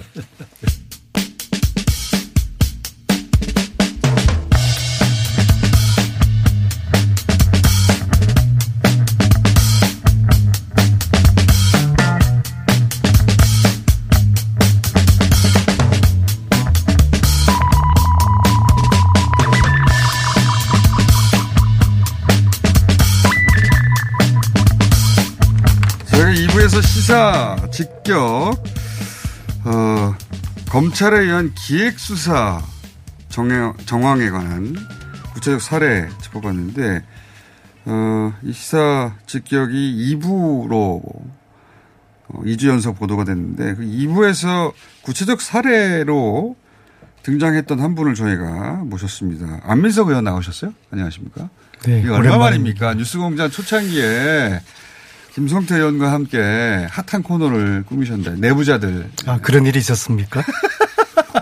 [26.64, 28.54] 2부에서 시사 직격,
[29.64, 30.14] 어,
[30.70, 32.62] 검찰에 의한 기획수사
[33.28, 34.74] 정황, 정황에 관한
[35.34, 37.04] 구체적 사례 짚어봤는데,
[37.84, 41.02] 어, 이 시사 직격이 2부로
[42.28, 44.72] 어, 2주 연속 보도가 됐는데, 그 2부에서
[45.02, 46.56] 구체적 사례로
[47.24, 49.60] 등장했던 한 분을 저희가 모셨습니다.
[49.64, 50.72] 안민석 의원 나오셨어요?
[50.90, 51.50] 안녕하십니까?
[51.84, 52.94] 네, 이거 얼마 만입니까?
[52.94, 54.60] 뉴스공장 초창기에
[55.34, 56.38] 김성태 의원과 함께
[56.90, 60.44] 핫한 코너를 꾸미셨는데 내부자들 아, 그런 일이 있었습니까?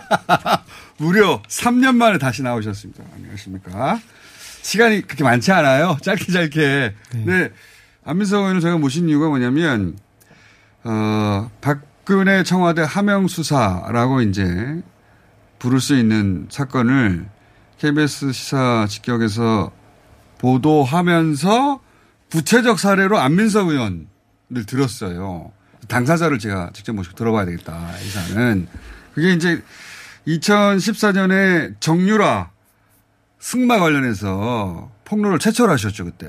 [0.96, 3.04] 무려 3년 만에 다시 나오셨습니다.
[3.14, 4.00] 안녕하십니까?
[4.62, 5.98] 시간이 그렇게 많지 않아요.
[6.00, 6.94] 짧게 짧게.
[7.26, 7.50] 네.
[8.02, 9.98] 안민석 의원을 저희가 모신 이유가 뭐냐면
[10.84, 14.82] 어, 박근혜 청와대 하명 수사라고 이제
[15.58, 17.26] 부를 수 있는 사건을
[17.78, 19.70] KBS 시사 직격에서
[20.38, 21.91] 보도하면서
[22.32, 24.06] 구체적 사례로 안민석 의원을
[24.66, 25.52] 들었어요.
[25.88, 27.90] 당사자를 제가 직접 모시고 들어봐야 되겠다.
[28.02, 28.68] 이 사안은.
[29.14, 29.62] 그게 이제
[30.26, 32.50] 2014년에 정유라
[33.38, 36.28] 승마 관련해서 폭로를 최초로 하셨죠, 그때.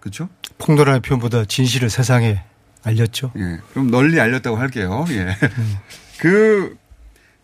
[0.00, 0.28] 그렇죠?
[0.58, 2.42] 폭로라는 표현보다 진실을 세상에
[2.82, 3.32] 알렸죠.
[3.36, 3.60] 예.
[3.70, 5.04] 그럼 널리 알렸다고 할게요.
[5.10, 5.36] 예.
[6.18, 6.76] 그,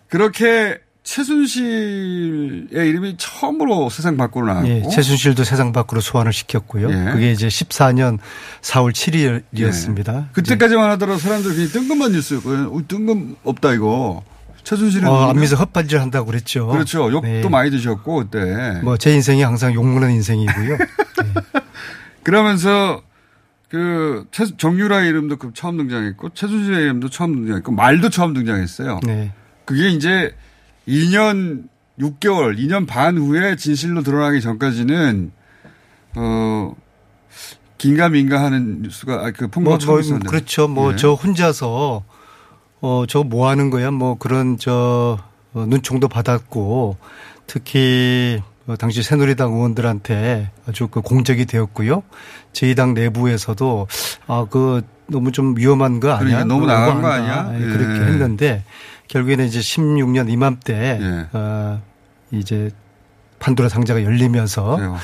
[0.09, 4.69] 그렇게 최순실의 이름이 처음으로 세상 밖으로 나왔고.
[4.69, 6.91] 예, 최순실도 세상 밖으로 소환을 시켰고요.
[6.91, 7.13] 예.
[7.13, 8.19] 그게 이제 14년
[8.63, 10.17] 4월 7일이었습니다.
[10.17, 10.25] 예.
[10.33, 12.73] 그때까지만 하더라도 사람들 그냥 뜬금만 뉴스였고요.
[12.75, 14.23] 어, 뜬금 없다, 이거.
[14.63, 15.09] 최순실은.
[15.09, 15.31] 어?
[15.31, 16.67] 안민석 헛발질 한다고 그랬죠.
[16.69, 17.11] 그렇죠.
[17.11, 17.49] 욕도 네.
[17.49, 18.81] 많이 드셨고, 그때.
[18.83, 20.77] 뭐 제 인생이 항상 욕먹는 인생이고요.
[22.23, 23.03] 그러면서
[23.71, 29.01] 그 최, 정유라 이름도 그 처음 등장했고 최순실의 이름도 처음 등장했고 말도 처음 등장했어요.
[29.05, 29.33] 네.
[29.65, 30.35] 그게 이제
[30.90, 35.31] 2년 6개월, 2년 반 후에 진실로 드러나기 전까지는
[36.16, 36.74] 어
[37.79, 40.29] 긴가민가 하는 뉴스가 아, 그 폭로가 뭐, 처음 뭐 있었는데.
[40.29, 40.68] 그렇죠.
[40.68, 40.96] 뭐 예.
[40.96, 42.03] 저 혼자서
[42.83, 43.90] 어, 저거 뭐 하는 거야?
[43.90, 45.18] 뭐 그런 저
[45.53, 46.96] 어, 눈총도 받았고
[47.46, 52.03] 특히 어, 당시 새누리당 의원들한테 아주 그 공적이 되었고요.
[52.53, 53.87] 저희 당 내부에서도
[54.26, 56.18] 아, 그 너무 좀 위험한 거 아니야?
[56.18, 57.09] 그러니까 너무 그거 나간 거.
[57.09, 57.50] 아니야?
[57.55, 57.66] 예, 예.
[57.66, 58.64] 그렇게 했는데
[59.11, 61.27] 결국에는 이제 16년 이맘때 예.
[61.33, 61.83] 어,
[62.31, 62.70] 이제
[63.40, 64.96] 판도라 상자가 열리면서 그래요.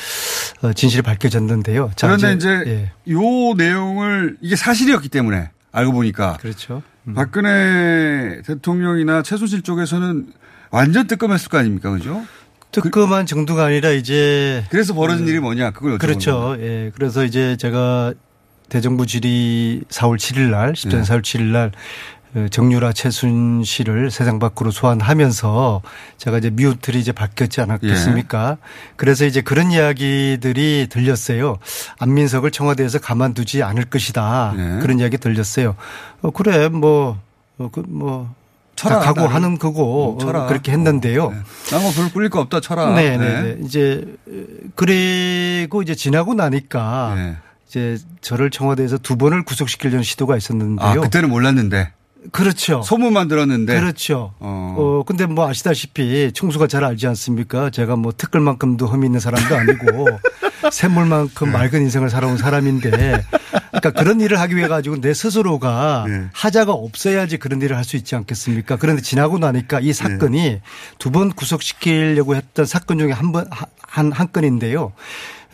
[0.62, 1.90] 어, 진실이 밝혀졌는데요.
[1.96, 6.82] 자, 그런데 이제 예, 요 내용을 이게 사실이었기 때문에 알고 보니까 그렇죠.
[7.08, 7.14] 음.
[7.14, 10.32] 박근혜 대통령이나 최순실 쪽에서는
[10.70, 12.24] 완전 뜨끔했을 거 아닙니까, 그죠?
[12.70, 15.98] 뜨끔한 정도가 아니라 이제 그래서 벌어진 일이 뭐냐 그걸.
[15.98, 16.56] 그렇죠.
[16.60, 16.92] 예.
[16.94, 18.14] 그래서 이제 제가
[18.68, 21.02] 대정부 질의 4월 7일 날, 10년 네.
[21.02, 22.15] 4월 7일 날 어,
[22.50, 25.82] 정유라 최순실을 세상 밖으로 소환하면서
[26.18, 28.56] 제가 이제 미우틀이 이제 바뀌었지 않았겠습니까?
[28.60, 28.66] 예.
[28.96, 31.58] 그래서 이제 그런 이야기들이 들렸어요.
[31.98, 34.54] 안민석을 청와대에서 가만두지 않을 것이다.
[34.56, 34.80] 예.
[34.80, 35.76] 그런 이야기 들렸어요.
[36.20, 37.18] 어, 그래, 뭐,
[37.58, 38.34] 어, 그, 뭐,
[38.76, 39.04] 다 나를.
[39.06, 40.28] 각오하는 거고 음.
[40.28, 41.30] 어, 그렇게 했는데요.
[41.30, 41.36] 네.
[41.72, 42.94] 나뭐 별로 꿀릴 거 없다 쳐라.
[42.94, 43.56] 네, 네, 네.
[43.64, 44.04] 이제
[44.74, 47.36] 그리고 이제 지나고 나니까 네.
[47.66, 50.86] 이제 저를 청와대에서 두 번을 구속시키려는 시도가 있었는데요.
[50.86, 51.90] 아 그때는 몰랐는데
[52.32, 52.82] 그렇죠.
[52.82, 53.78] 소문만 들었는데.
[53.78, 54.34] 그렇죠.
[54.38, 54.74] 어.
[54.78, 55.02] 어.
[55.06, 57.70] 근데 뭐 아시다시피 총수가 잘 알지 않습니까?
[57.70, 60.08] 제가 뭐 특글만큼도 흠이 있는 사람도 아니고
[60.72, 61.52] 샘물만큼 네.
[61.52, 66.24] 맑은 인생을 살아온 사람인데 그러니까 그런 일을 하기 위해 가지고 내 스스로가 네.
[66.32, 68.76] 하자가 없어야지 그런 일을 할 수 있지 않겠습니까?
[68.76, 70.60] 그런데 지나고 나니까 이 사건이
[70.98, 73.46] 두번 구속시키려고 했던 사건 중에 한 번,
[73.80, 74.92] 한, 한 건인데요.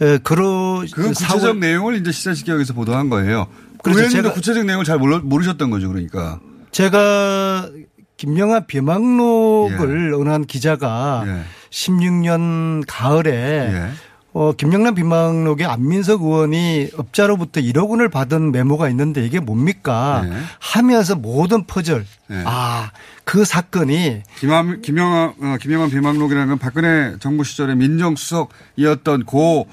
[0.01, 3.49] 에, 그러 그 구체적 4월 내용을 이제 시사식격에서 보도한 거예요.
[3.83, 3.99] 그 그렇죠.
[3.99, 6.41] 의원님도 제가- 구체적 내용을 잘 몰라, 모르셨던 거죠, 그러니까.
[6.73, 7.71] 제가
[8.17, 11.43] 김영하 비망록을 어느 한 기자가 예.
[11.71, 13.89] 16년 가을에 예.
[14.35, 20.25] 어, 김영란 비망록에 안민석 의원이 업자로부터 1억 원을 받은 메모가 있는데 이게 뭡니까?
[20.27, 20.35] 네.
[20.59, 22.07] 하면서 모든 퍼즐.
[22.29, 22.43] 네.
[22.47, 22.93] 아,
[23.25, 29.67] 그 사건이 김한, 김영환, 어, 김영환 비망록이라는 건 박근혜 정부 시절에 민정수석이었던 고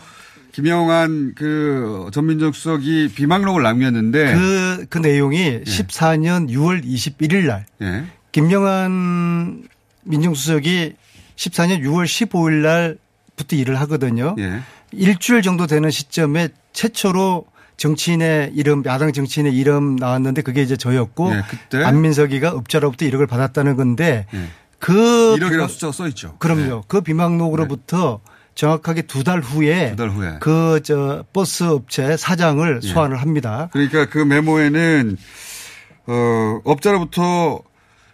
[0.59, 8.03] 김영환 그 전민정 수석이 비망록을 남겼는데 그, 그 내용이 14년 6월 21일 날 예.
[8.33, 9.63] 김영환
[10.03, 10.95] 민정수석이
[11.37, 14.35] 14년 6월 15일 날부터 일을 하거든요.
[14.39, 14.59] 예.
[14.91, 17.45] 일주일 정도 되는 시점에 최초로
[17.77, 21.83] 정치인의 이름, 야당 정치인의 이름 나왔는데 그게 이제 저였고 예?
[21.83, 24.49] 안민석이가 업자로부터 1억을 받았다는 건데 예.
[24.79, 26.35] 그 1억이라는 숫자가 써 있죠.
[26.39, 26.83] 그럼요.
[26.87, 28.19] 그 비망록으로부터
[28.59, 30.37] 정확하게 두 달 후에 두 달 후에.
[30.41, 32.87] 그 저 버스 업체 사장을 예.
[32.87, 33.69] 소환을 합니다.
[33.71, 35.17] 그러니까 그 메모에는
[36.07, 37.61] 어, 업자로부터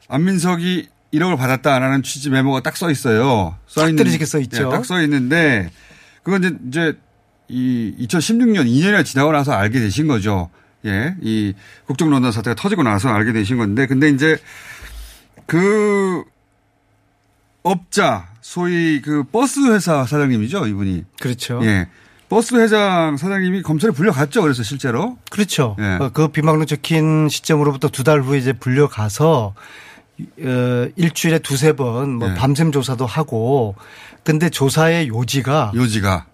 [0.08, 3.58] 안민석이 1억을 받았다라는 취지 메모가 딱 써 있어요.
[3.68, 4.70] 써딱 떨어지게 써 있죠.
[4.70, 5.72] 딱써 있는데
[6.24, 6.98] 그건 이제, 이제
[7.48, 10.50] 이 2016년 2년이 지나고 나서 알게 되신 거죠.
[10.86, 11.16] 예.
[11.22, 11.54] 이
[11.88, 14.38] 국정농단 사태가 터지고 나서 알게 되신 건데 근데 이제
[15.48, 16.24] 그
[17.66, 21.04] 업자 소위 그 버스 회사 사장님이죠, 이분이.
[21.20, 21.60] 그렇죠.
[21.64, 21.88] 예.
[22.30, 24.42] 버스 회장 사장님이 검찰에 불려갔죠.
[24.44, 25.18] 그래서 실제로.
[25.32, 25.76] 그렇죠.
[25.80, 25.98] 예.
[26.00, 29.56] 어, 그 비망록 적힌 시점으로부터 두 달 후에 이제 불려가서
[30.18, 32.34] 어, 일주일에 두세 번뭐 예.
[32.36, 33.76] 밤샘 조사도 하고
[34.24, 36.26] 근데 조사의 요지가 요지가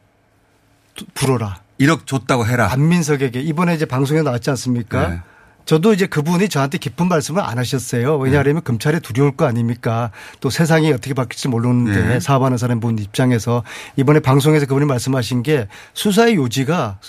[1.14, 1.62] 불어라.
[1.80, 2.70] 1억 줬다고 해라.
[2.72, 5.08] 안민석에게 이번에 이제 방송에 나왔지 않습니까?
[5.08, 5.20] 네.
[5.66, 8.18] 저도 이제 그분이 저한테 깊은 말씀을 안 하셨어요.
[8.18, 10.12] 왜냐하면 금찰에 두려울 거 아닙니까?
[10.40, 12.20] 또 세상이 어떻게 바뀔지 모르는데 네.
[12.20, 13.64] 사업하는 사람 본 입장에서
[13.96, 17.00] 이번에 방송에서 그분이 말씀하신 게 수사의 요지가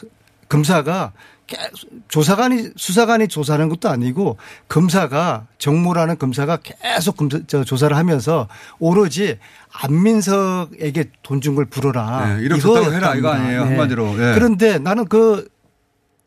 [0.49, 1.13] 검사가
[1.47, 4.37] 계속 조사관이 수사관이 조사하는 것도 아니고
[4.69, 9.39] 검사가 정모라는 검사가 계속 검사, 저 조사를 하면서 오로지
[9.73, 12.37] 안민석에게 돈 준 걸 불어라.
[12.37, 12.63] 네, 이렇게.
[12.95, 14.13] 해라 이거 아니에요 한마디로.
[14.15, 14.35] 예.
[14.35, 15.49] 그런데 나는 그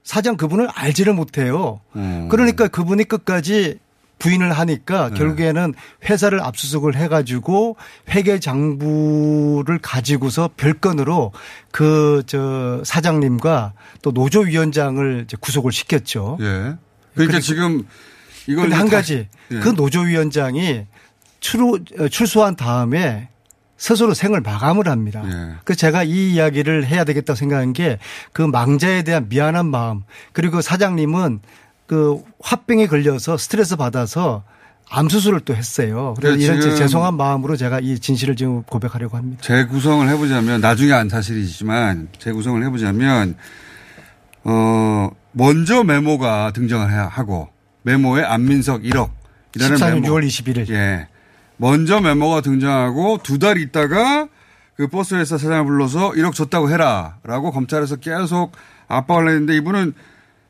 [0.06, 1.82] 사장 그분을 알지를 못해요.
[1.98, 2.30] 음.
[2.30, 3.80] 그러니까 그분이 끝까지
[4.18, 5.18] 부인을 하니까 네.
[5.18, 5.74] 결국에는
[6.10, 7.76] 회사를 압수수색을 해가지고
[8.10, 11.34] 회계 장부를 가지고서 별건으로
[11.72, 16.38] 그 저 사장님과 또 노조 위원장을 이제 구속을 시켰죠.
[16.40, 16.76] 예.
[17.14, 17.86] 그러니까 지금
[18.48, 19.60] 이걸 그런데 한 가지 예.
[19.60, 20.86] 그 노조 위원장이
[21.42, 23.30] 출, 출소한 다음에
[23.78, 25.22] 스스로 생을 마감을 합니다.
[25.26, 25.56] 예.
[25.66, 27.98] 그 제가 이 이야기를 해야 되겠다고 생각한 게
[28.32, 31.42] 그 망자에 대한 미안한 마음 그리고 사장님은
[31.88, 34.44] 그 화병에 걸려서 스트레스 받아서
[34.90, 36.14] 암 수술을 또 했어요.
[36.18, 39.42] 그래서 네, 이런 죄송한 마음으로 제가 이 진실을 지금 고백하려고 합니다.
[39.44, 43.36] 재구성을 해보자면 나중에 안 사실이지만 재구성을 해보자면
[44.44, 47.50] 어 먼저 메모가 등장을 하고
[47.82, 49.10] 메모에 안민석 1억
[49.56, 50.08] 이라는 14년 메모.
[50.16, 50.70] 6월 21일.
[50.70, 51.08] 예.
[51.58, 54.28] 먼저 메모가 등장하고 두 달 있다가
[54.76, 58.52] 그 버스 회사 사장을 불러서 1억 줬다고 해라 라고 검찰에서 계속
[58.88, 59.94] 압박을 했는데 이분은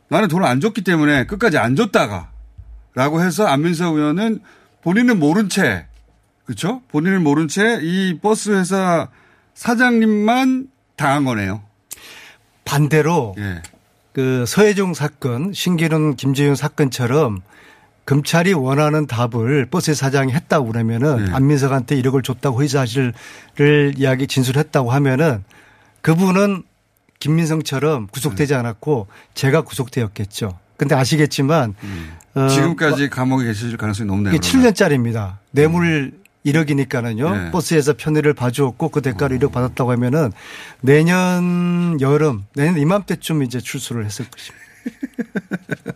[0.10, 2.30] 나는 돈을 안 줬기 때문에 끝까지 안 줬다가
[2.96, 4.40] 라고 해서 안민석 의원은
[4.82, 5.86] 본인은 모른 채
[6.46, 6.82] 그렇죠?
[6.90, 9.10] 본인은 모른 채 이 버스 회사
[9.54, 11.62] 사장님만 당한 거네요.
[12.66, 13.62] 반대로 예.
[14.14, 17.42] 그 서해종 사건, 신기론 김재윤 사건처럼
[18.06, 21.32] 검찰이 원하는 답을 버스 사장이 했다고 그러면은 네.
[21.32, 23.14] 안민석한테 1억을 줬다고 허위 사실을
[23.98, 25.44] 이야기 진술했다고 하면은
[26.02, 26.64] 그분은
[27.20, 30.60] 김민성처럼 구속되지 않았고 제가 구속되었겠죠.
[30.78, 31.74] 근데 아시겠지만
[32.36, 32.48] 어, 음.
[32.50, 34.36] 지금까지 감옥에 계실 가능성이 높네요.
[34.36, 35.38] 이게 7년짜리입니다.
[35.52, 36.14] 뇌물
[36.46, 37.32] 1억이니까는요.
[37.46, 37.52] 네.
[37.52, 40.32] 버스에서 편의를 봐주었고 그 대가로 1억 받았다고 하면은
[40.82, 44.66] 내년 여름, 내년 이맘때쯤 이제 출소를 했을 것입니다.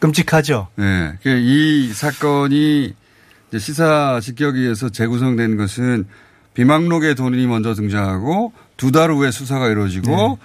[0.00, 0.68] 끔찍하죠.
[0.76, 1.12] 네.
[1.22, 2.94] 그이 사건이
[3.48, 6.06] 이제 시사 직격에 의해서 재구성된 것은
[6.54, 10.36] 비망록에 돈이 먼저 등장하고 두 달 후에 수사가 이루어지고 네.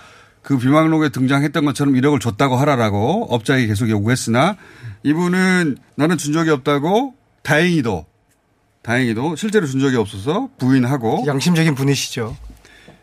[0.41, 4.57] 그 비망록에 등장했던 것처럼 1억을 줬다고 하라라고 업자에게 계속 요구했으나
[5.03, 8.05] 이분은 나는 준 적이 없다고 다행히도
[8.83, 12.35] 다행히도 실제로 준 적이 없어서 부인하고 양심적인 분이시죠.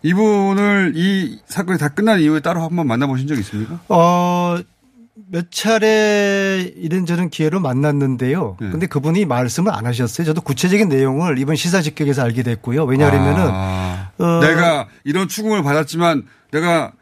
[0.05, 3.81] 이분을 이 사건이 다 끝난 이후에 따로 한번 만나보신 적 있습니까?
[3.89, 4.59] 어,
[5.33, 8.59] 몇 차례 이런저런 기회로 만났는데요.
[8.61, 8.69] 네.
[8.69, 10.27] 근데 그분이 말씀을 안 하셨어요.
[10.27, 12.85] 저도 구체적인 내용을 이번 시사 직격에서 알게 됐고요.
[12.85, 16.93] 왜냐하면은 아, 어, 내가 이런 추궁을 받았지만 내가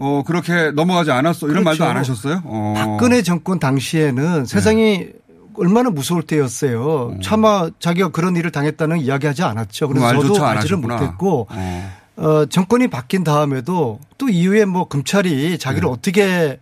[0.00, 1.84] 어 그렇게 넘어가지 않았어 이런 그렇죠.
[1.84, 2.42] 말도 안 하셨어요?
[2.44, 2.74] 어.
[2.76, 5.06] 박근혜 정권 당시에는 세상이
[5.54, 7.18] 얼마나 무서울 때였어요.
[7.22, 9.86] 차마 자기가 그런 일을 당했다는 이야기하지 않았죠.
[9.86, 10.76] 그 그래서 저도 말조차 안 알지를.
[10.78, 11.92] 못했고 어.
[12.16, 15.92] 어, 정권이 바뀐 다음에도 또 이후에 뭐 검찰이 자기를 네.
[15.92, 16.58] 어떻게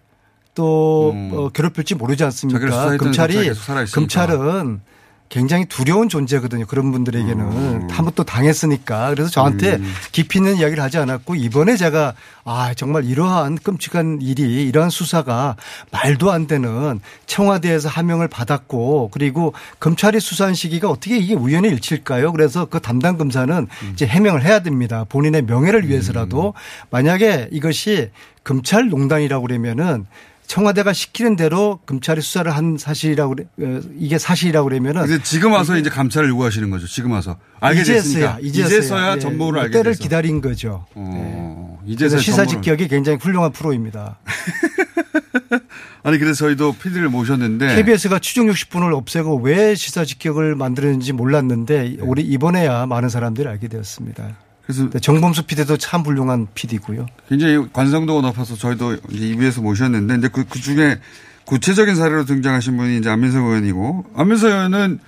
[0.58, 1.30] 또 음.
[1.32, 2.96] 어, 괴롭힐지 모르지 않습니까?
[2.96, 3.52] 검찰이.
[3.94, 4.80] 검찰은
[5.28, 6.66] 굉장히 두려운 존재거든요.
[6.66, 7.88] 그런 분들에게는 음.
[7.90, 9.78] 한번 또 당했으니까 그래서 저한테
[10.10, 15.54] 깊이 있는 이야기를 하지 않았고 이번에 제가 아 정말 이러한 끔찍한 일이 이러한 수사가
[15.92, 22.32] 말도 안 되는 청와대에서 하명을 받았고 그리고 검찰이 수사한 시기가 어떻게 이게 우연의 일치일까요?
[22.32, 25.04] 그래서 그 담당 검사는 이제 해명을 해야 됩니다.
[25.08, 26.54] 본인의 명예를 위해서라도
[26.90, 28.10] 만약에 이것이
[28.42, 30.06] 검찰 농단이라고 그러면은
[30.48, 35.76] 청와대가 시키는 대로 검찰이 수사를 한 사실이라고 그래- 어, 이게 사실이라고 그러면은 이제 지금 와서
[35.76, 36.86] 이제 감찰을 요구하시는 거죠.
[36.88, 40.02] 지금 와서 알게 됐으니까 이제서야 이제서야, 이제서야 예, 전모를 알게 때를 돼서.
[40.02, 40.86] 기다린 거죠.
[40.94, 44.18] 어, 그래서 이제서야 시사 전모를- 직격이 굉장히 훌륭한 프로입니다.
[46.02, 52.22] 아니 그래서 저희도 PD를 모셨는데 KBS가 추정 60분을 없애고 왜 시사 직격을 만드는지 몰랐는데 우리
[52.22, 54.34] 이번에야 많은 사람들이 알게 되었습니다.
[54.68, 57.06] 그래서 정범수 PD도 참 훌륭한 PD고요.
[57.26, 60.98] 굉장히 관성도가 높아서 저희도 EBS 모셨는데 이제 그, 그 중에
[61.46, 64.98] 구체적인 사례로 등장하신 분이 이제 안민석 의원이고 안민석 의원은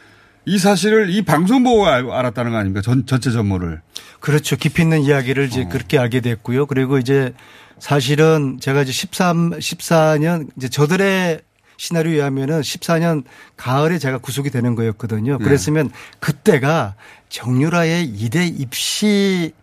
[0.47, 2.81] 이 사실을 이 방송 보고 알- 알았다는 거 아닙니까?
[2.81, 3.83] 전, 전체 전모를.
[4.21, 4.57] 그렇죠.
[4.57, 6.65] 깊이 있는 이야기를 이제 그렇게 알게 됐고요.
[6.65, 7.35] 그리고 이제
[7.79, 11.43] 사실은 제가 이제 13, 14년 이제 저들의
[11.81, 13.25] 시나리오에 의하면은 14년
[13.57, 15.39] 가을에 제가 구속이 되는 거였거든요.
[15.39, 15.45] 네.
[15.45, 16.95] 그랬으면 그때가
[17.31, 19.55] 정유라의 이대 입시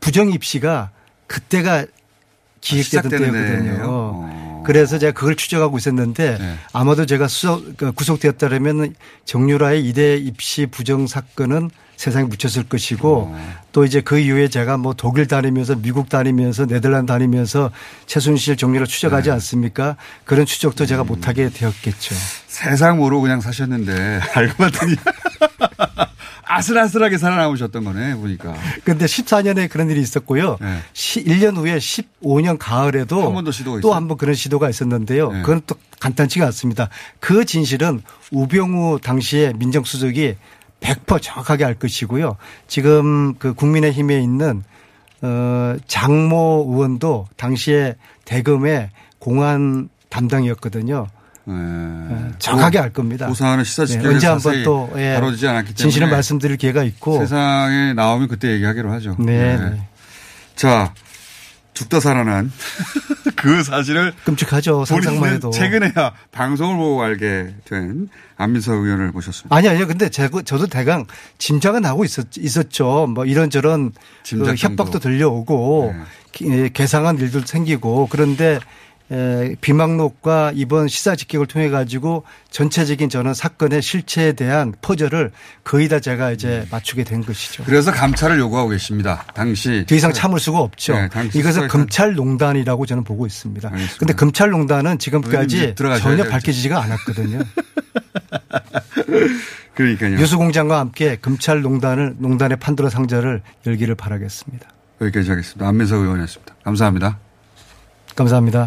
[0.00, 0.90] 부정 입시가
[1.28, 1.86] 그때가
[2.60, 3.72] 기획되던 시작되는 때였거든요.
[3.72, 3.84] 데예요?
[3.86, 4.62] 어.
[4.66, 6.54] 그래서 제가 그걸 추적하고 있었는데 네.
[6.72, 13.54] 아마도 제가 수석, 그 구속되었다면 정유라의 이대 입시 부정 사건은 세상에 묻혔을 것이고 어.
[13.72, 17.72] 또 이제 그 이후에 제가 뭐 독일 다니면서 미국 다니면서 네덜란드 다니면서
[18.06, 18.84] 최순실 네.
[18.86, 19.96] 추적하지 않습니까?
[20.24, 21.06] 그런 추적도 제가 음.
[21.08, 22.14] 못하게 되었겠죠.
[22.46, 24.94] 세상 모르고 그냥 사셨는데 알고 봤더니
[26.50, 28.54] 아슬아슬하게 살아남으셨던 거네 보니까.
[28.84, 30.56] 근데 14년에 그런 일이 있었고요.
[30.60, 30.78] 네.
[30.92, 33.94] 시 1년 후에 15년 가을에도 한 번 더 시도가 또 있어요?
[33.96, 35.32] 한번 그런 시도가 있었는데요.
[35.32, 35.42] 네.
[35.42, 36.88] 그건 또 간단치가 않습니다.
[37.20, 40.36] 그 진실은 우병우 당시에 민정수석이
[40.80, 42.36] 100% 정확하게 알 것이고요.
[42.66, 44.62] 지금 그 국민의힘에 있는
[45.20, 51.08] 어 장모 의원도 당시에 대검의 공안 담당이었거든요.
[51.44, 51.54] 네.
[52.38, 53.26] 정확하게 알 겁니다.
[53.26, 57.94] 고사하는 시사 네, 언제 한번 또 예, 다뤄지지 않았기 때문에 진실을 말씀드릴 기회가 있고 세상에
[57.94, 59.16] 나오면 그때 얘기하기로 하죠.
[59.18, 59.80] 네, 네.
[60.54, 60.92] 자,
[61.78, 62.50] 죽다 살아난
[63.36, 64.84] 그 사실을 끔찍하죠.
[64.84, 65.50] 상상만 해도.
[65.50, 69.54] 최근에야 방송을 보고 알게 된 안민석 의원을 모셨습니다.
[69.54, 69.86] 아니, 아니요.
[69.86, 71.06] 근데 제, 저도 대강
[71.38, 73.06] 짐작은 하고 있었, 있었죠.
[73.14, 73.92] 뭐 이런저런
[74.24, 74.54] 그.
[74.56, 76.02] 협박도 들려오고 네.
[76.32, 76.68] 기- 예,
[77.20, 78.58] 일도 생기고 그런데 에,
[79.60, 85.32] 비망록과 이번 시사 직격을 통해 가지고 전체적인 저는 사건의 실체에 대한 퍼즐을
[85.64, 87.64] 거의 다 제가 이제 맞추게 된 것이죠.
[87.64, 89.24] 그래서 감찰을 요구하고 계십니다.
[89.34, 90.94] 당시 더 이상 참을 수가 없죠.
[90.94, 93.70] 네, 이것을 검찰농단이라고 저는 보고 있습니다.
[93.96, 97.40] 그런데 검찰농단은 지금까지 전혀 밝혀지지가 않았거든요.
[99.74, 100.18] 그러니까요.
[100.18, 104.68] 유수공장과 함께 검찰농단을 농단의 판도라 상자를 열기를 바라겠습니다.
[105.00, 105.68] 여기까지 하겠습니다.
[105.68, 106.54] 안민석 의원이었습니다.
[106.64, 107.18] 감사합니다.
[108.16, 108.66] 감사합니다.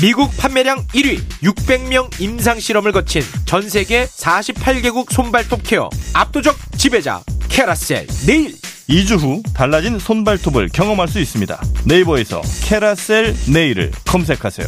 [0.00, 8.06] 미국 판매량 1위 600명 임상 실험을 거친 전 세계 48개국 손발톱 케어 압도적 지배자 캐라셀
[8.26, 8.54] 네일
[8.88, 14.66] 2주 후 달라진 손발톱을 경험할 수 있습니다 네이버에서 캐라셀 네일을 검색하세요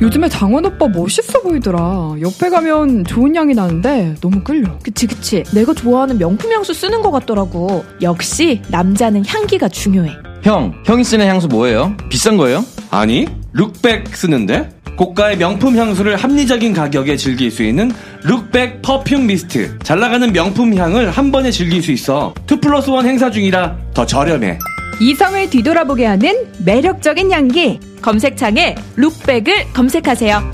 [0.00, 2.14] 요즘에 장원 오빠 멋있어 보이더라.
[2.20, 4.78] 옆에 가면 좋은 향이 나는데 너무 끌려.
[4.78, 10.14] 그치 그치 내가 좋아하는 명품 향수 쓰는 것 같더라고 역시 남자는 향기가 중요해
[10.44, 11.96] 형, 형이 쓰는 향수 뭐예요?
[12.08, 12.64] 비싼 거예요?
[12.90, 14.70] 아니, 룩백 쓰는데?
[14.96, 17.92] 고가의 명품 향수를 합리적인 가격에 즐길 수 있는
[18.24, 19.78] 룩백 perfume mist.
[19.84, 22.34] 잘 나가는 명품 향을 한 번에 즐길 수 있어.
[22.50, 24.58] 2 플러스 1 행사 중이라 더 저렴해.
[25.00, 27.78] 이성을 뒤돌아보게 하는 매력적인 향기.
[28.02, 30.52] 검색창에 룩백을 검색하세요.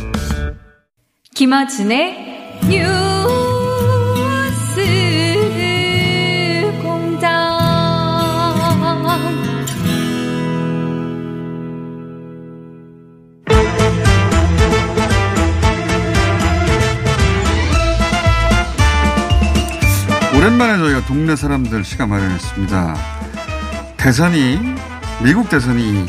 [1.35, 2.17] 김아진의
[2.69, 2.94] 뉴
[20.45, 22.97] 오랜만에 저희가 동네 사람들 시간 마련했습니다.
[23.97, 24.59] 대선이
[25.25, 26.05] 미국 대선이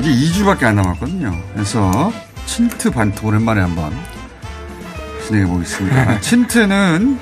[0.00, 1.38] 이제 2주밖에 안 남았거든요.
[1.52, 2.10] 그래서
[2.46, 3.92] 친트 반트 오랜만에 한번
[5.26, 6.20] 진행해 보겠습니다.
[6.22, 7.18] 친트는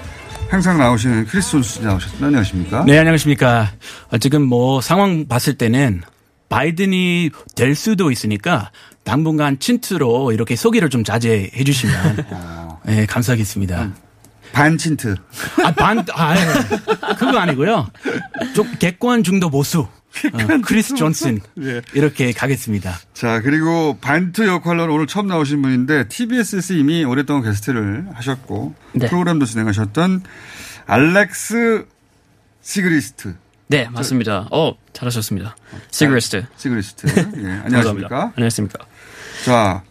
[0.48, 2.26] 항상 나오시는 크리스 존슨 나오셨습니다.
[2.26, 2.84] 안녕하십니까?
[2.84, 3.72] 네, 안녕하십니까.
[4.12, 6.02] 어, 지금 뭐 상황 봤을 때는
[6.48, 8.70] 바이든이 될 수도 있으니까
[9.02, 12.26] 당분간 친트로 이렇게 소개를 좀 자제해 주시면
[12.86, 13.90] 네, 감사하겠습니다.
[14.52, 15.16] 반친트.
[15.64, 17.14] 아, 반, 아, 예.
[17.14, 17.88] 그거 아니고요.
[18.54, 19.80] 좀 객관 중도 보수.
[19.80, 21.40] 어, 크리스 존슨.
[21.62, 21.82] 예.
[21.94, 22.98] 이렇게 가겠습니다.
[23.14, 29.06] 자, 그리고 반트 역할로 오늘 처음 나오신 분인데 TBS에서 이미 오랫동안 게스트를 하셨고 네.
[29.08, 30.22] 프로그램도 진행하셨던
[30.86, 31.86] 알렉스
[32.62, 33.36] 시그리스트.
[33.68, 34.48] 네, 맞습니다.
[34.50, 35.56] 어, 잘하셨습니다.
[35.90, 36.46] 시그리스트.
[36.56, 37.06] 시그리스트.
[37.44, 38.32] 예, 안녕하십니까?
[38.34, 38.78] 안녕하십니까?
[39.44, 39.82] 자,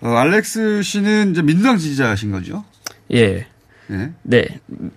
[0.00, 2.64] 어, 알렉스 씨는 이제 민주당 지지자신 거죠?
[3.12, 3.46] 예.
[3.90, 4.10] 예.
[4.22, 4.46] 네.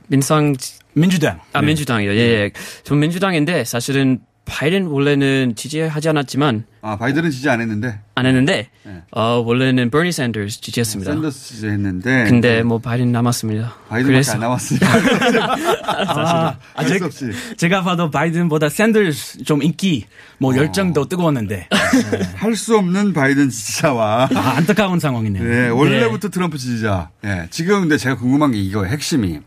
[0.08, 0.56] 민상
[0.94, 1.40] 민주당.
[1.54, 1.68] 아, 네.
[1.68, 2.12] 민주당이요.
[2.12, 2.52] 예, 예.
[2.84, 8.00] 전 민주당인데 사실은 바이든 원래는 지지하지 않았지만 아, 바이든은 지지 안 했는데.
[8.16, 9.04] 안 했는데 네.
[9.12, 11.12] 어, 원래는 버니 샌더스 지지했습니다.
[11.12, 12.24] 샌더스 지지했는데.
[12.30, 13.76] 근데 뭐 바이든 남았습니다.
[13.90, 14.88] 바이든밖에 안 남았으니까.
[15.86, 17.32] 아, 아, 할 제.
[17.58, 20.06] 제가 봐도 바이든보다 샌더스 좀 인기,
[20.38, 21.68] 뭐 열정도 뜨거웠는데.
[22.38, 24.30] 할수 없는 바이든 지지자와.
[24.34, 25.44] 아, 안타까운 상황이네요.
[25.44, 27.10] 네, 원래부터 트럼프 지지자.
[27.26, 27.48] 예.
[27.52, 28.90] 지금 근데 제가 궁금한 게 이거예요.
[28.90, 29.42] 핵심이.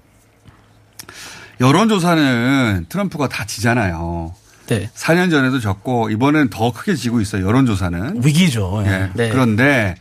[1.61, 4.35] 여론조사는 트럼프가 다 지잖아요.
[4.71, 4.89] 네.
[4.95, 7.45] 4년 전에도 졌고 이번엔 더 크게 지고 있어요.
[7.45, 8.25] 여론조사는.
[8.25, 8.83] 위기죠.
[8.87, 8.91] 예.
[8.91, 9.11] 예.
[9.15, 9.29] 네.
[9.29, 9.97] 그런데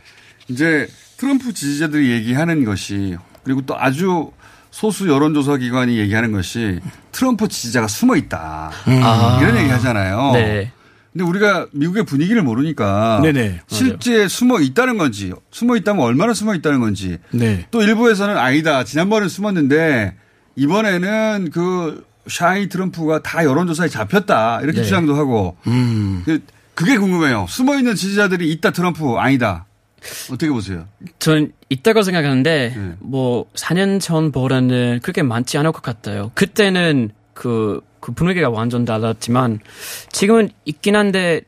[0.48, 4.30] 이제 트럼프 지지자들이 얘기하는 것이 그리고 또 아주
[4.70, 6.78] 소수 여론조사 기관이 얘기하는 것이
[7.10, 8.70] 트럼프 지지자가 숨어 있다.
[8.86, 9.38] 아.
[9.42, 10.30] 이런 얘기 하잖아요.
[10.34, 10.70] 네.
[11.12, 13.62] 근데 우리가 미국의 분위기를 모르니까 네네.
[13.66, 17.66] 실제 숨어 있다는 건지 숨어 있다면 얼마나 숨어 있다는 건지 네.
[17.72, 18.84] 또 일부에서는 아니다.
[18.84, 20.14] 지난번에 숨었는데
[20.54, 24.60] 이번에는 그 샤이 트럼프가 다 여론조사에 잡혔다.
[24.62, 24.84] 이렇게 네.
[24.84, 26.22] 주장도 하고 음.
[26.24, 26.42] 그-
[26.74, 27.46] 그게 궁금해요.
[27.48, 29.66] 숨어 있는 지지자들이 있다 트럼프 아니다.
[30.32, 30.86] 어떻게 보세요?
[31.18, 32.92] 전 있다고 생각하는데 네.
[33.00, 36.30] 뭐 4년 전보다는 그렇게 많지 않을 것 같아요.
[36.34, 39.60] 그때는 그, 그 분위기가 완전 달랐지만
[40.10, 41.42] 지금은 있긴 한데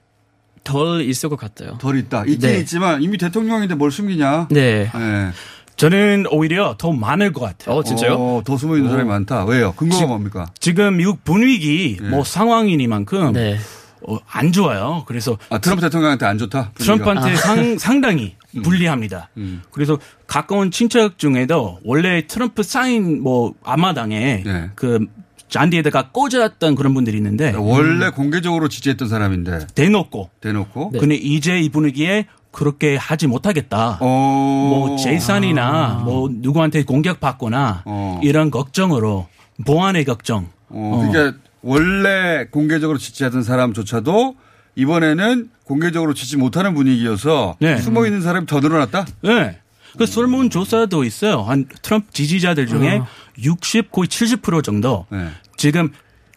[0.64, 1.78] 덜 있을 것 같아요.
[1.78, 2.24] 덜 있다.
[2.26, 2.58] 있긴 네.
[2.60, 4.48] 있지만 이미 대통령인데 뭘 숨기냐?
[4.50, 4.90] 네.
[4.94, 5.30] 네.
[5.76, 7.76] 저는 오히려 더 많을 것 같아요.
[7.76, 8.14] 어, 진짜요?
[8.14, 9.44] 어, 더 숨어 있는 사람이 많다.
[9.46, 9.72] 왜요?
[9.76, 10.46] 근거가 지- 뭡니까?
[10.60, 12.08] 지금 미국 분위기, 네.
[12.08, 13.58] 뭐 상황이니만큼 네.
[14.06, 15.04] 어, 안 좋아요.
[15.06, 16.70] 그래서 아, 트럼프 대통령한테 안 좋다.
[16.74, 17.04] 분위기가?
[17.04, 19.30] 트럼프한테 상, 상당히 불리합니다.
[19.38, 19.62] 음.
[19.70, 24.70] 그래서 가까운 친척 중에도 원래 트럼프 사인 뭐 아마당에 네.
[24.74, 25.06] 그
[25.48, 32.26] 잔디에다가 꽂았던 그런 분들이 있는데 원래 공개적으로 지지했던 사람인데 대놓고 대놓고 근데 이제 이 분위기에
[32.52, 33.98] 그렇게 하지 못하겠다.
[34.00, 34.06] 어.
[34.06, 38.20] 뭐 재산이나 뭐 누구한테 공격받거나 어.
[38.22, 39.26] 이런 걱정으로
[39.66, 40.48] 보안의 걱정.
[40.68, 44.36] 어, 그러니까 원래 공개적으로 지지하던 사람조차도
[44.76, 47.78] 이번에는 공개적으로 지지 못하는 분위기여서 네.
[47.78, 49.06] 숨어 있는 사람이 더 늘어났다.
[49.22, 49.58] 네.
[49.98, 51.42] 그 설문 조사도 있어요.
[51.42, 53.06] 한 트럼프 지지자들 중에 어.
[53.38, 55.28] 60 거의 70% 정도 네.
[55.56, 55.90] 지금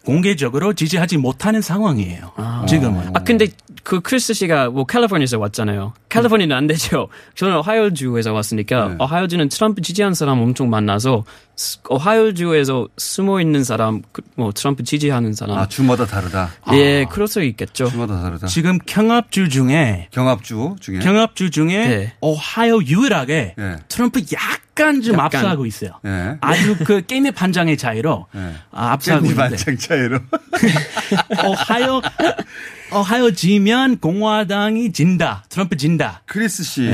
[0.06, 2.30] 공개적으로 지지하지 못하는 상황이에요.
[2.68, 3.10] 지금은.
[3.12, 3.48] 아 근데
[3.82, 5.94] 그 크리스 씨가 뭐 캘리포니아에서 왔잖아요.
[6.08, 7.08] 캘리포니아는 안 되죠.
[7.34, 8.96] 저는 오하이오주에서 왔으니까 네.
[9.00, 11.24] 오하이오주는 트럼프 지지한 사람 엄청 만나서
[11.56, 15.56] 스- 오하이오주에서 숨어 있는 사람, 그- 뭐 트럼프 지지하는 사람.
[15.58, 16.50] 아, 주마다 다르다.
[16.74, 17.88] 예, 그럴 수 있겠죠.
[17.88, 18.46] 주마다 다르다.
[18.46, 22.12] 지금 경합주 중에 경합주 중에 경합주 중에 네.
[22.20, 23.76] 오하이오 유일하게 예.
[23.88, 25.24] 트럼프 약간 좀 약간.
[25.26, 25.92] 앞서가고 있어요.
[26.04, 26.36] 예.
[26.42, 28.52] 아주 그 게임의 판장의 차이로 예.
[28.70, 30.18] 아, 앞서가고 있는데 반창 차이로.
[31.46, 32.02] 오하이오
[32.92, 35.44] 오하이오 지면 공화당이 진다.
[35.48, 36.20] 트럼프 진다.
[36.26, 36.90] 크리스 씨.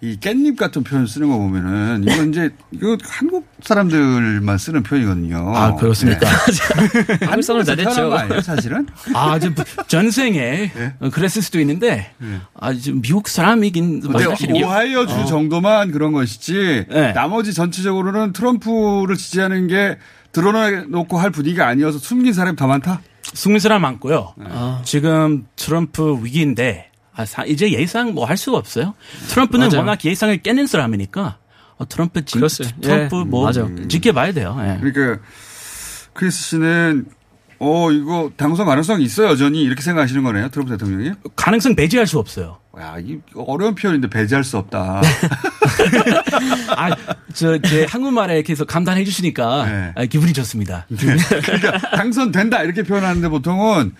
[0.00, 0.08] 네.
[0.08, 5.52] 이 깻잎 같은 표현 쓰는 거 보면은 이거 이제 이거 한국 사람들만 쓰는 표현이거든요.
[5.56, 6.28] 아 그렇습니까?
[6.28, 7.26] 네.
[7.26, 8.08] 한국 사람 잘했죠.
[8.08, 8.86] 거 아니에요, 사실은?
[9.14, 9.50] 아, 저
[9.88, 12.12] 전생에 어, 그랬을 수도 있는데
[12.54, 14.66] 아, 좀 미국 사람이긴 사실이요.
[14.66, 15.24] 오하이오 주 어.
[15.24, 17.12] 정도만 그런 것이지 네.
[17.12, 19.98] 나머지 전체적으로는 트럼프를 지지하는 게
[20.32, 23.00] 드러내놓고 할 분위기가 아니어서 숨긴 사람이 더 많다.
[23.34, 24.34] 숨은 사람 많고요.
[24.36, 24.46] 네.
[24.50, 24.80] 아.
[24.84, 26.88] 지금 트럼프 위기인데
[27.18, 28.94] 아, 사- 이제 예상 뭐 할 수가 없어요.
[29.28, 29.80] 트럼프는 맞아요.
[29.80, 31.38] 워낙 예상을 깨는 사람이니까
[31.78, 32.68] 어, 트럼프 진, 그렇어요.
[32.80, 33.88] 트럼프 예, 뭐 맞아요.
[33.88, 34.56] 지켜봐야 돼요.
[34.60, 34.78] 예.
[34.80, 35.22] 그러니까
[36.12, 37.06] 크리스 씨는
[37.60, 40.48] 어, 이거 당선 가능성이 있어 여전히 이렇게 생각하시는 거네요.
[40.50, 41.12] 트럼프 대통령이?
[41.34, 42.58] 가능성 배제할 수 없어요.
[42.78, 45.00] 야, 이 어려운 표현인데 배제할 수 없다.
[46.76, 46.90] 아,
[47.34, 49.92] 저, 제 한국말에 계속 감탄해 주시니까 네.
[49.96, 50.86] 아, 기분이 좋습니다.
[50.96, 53.92] 그러니까 당선된다 이렇게 표현하는데 보통은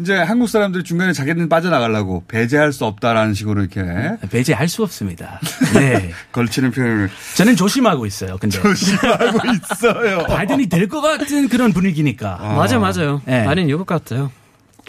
[0.00, 3.82] 이제 한국 사람들이 중간에 자기는 빠져나가려고 배제할 수 없다라는 식으로 이렇게
[4.30, 5.40] 배제할 수 없습니다.
[5.74, 6.10] 네.
[6.32, 8.36] 걸치는 표현을 저는 조심하고 있어요.
[8.40, 9.38] 근데 조심하고
[9.74, 10.18] 있어요.
[10.26, 12.36] 바이든이 될 것 같은 그런 분위기니까.
[12.56, 13.20] 맞아 맞아요.
[13.26, 13.44] 네.
[13.44, 14.30] 바이든 이 것 같아요.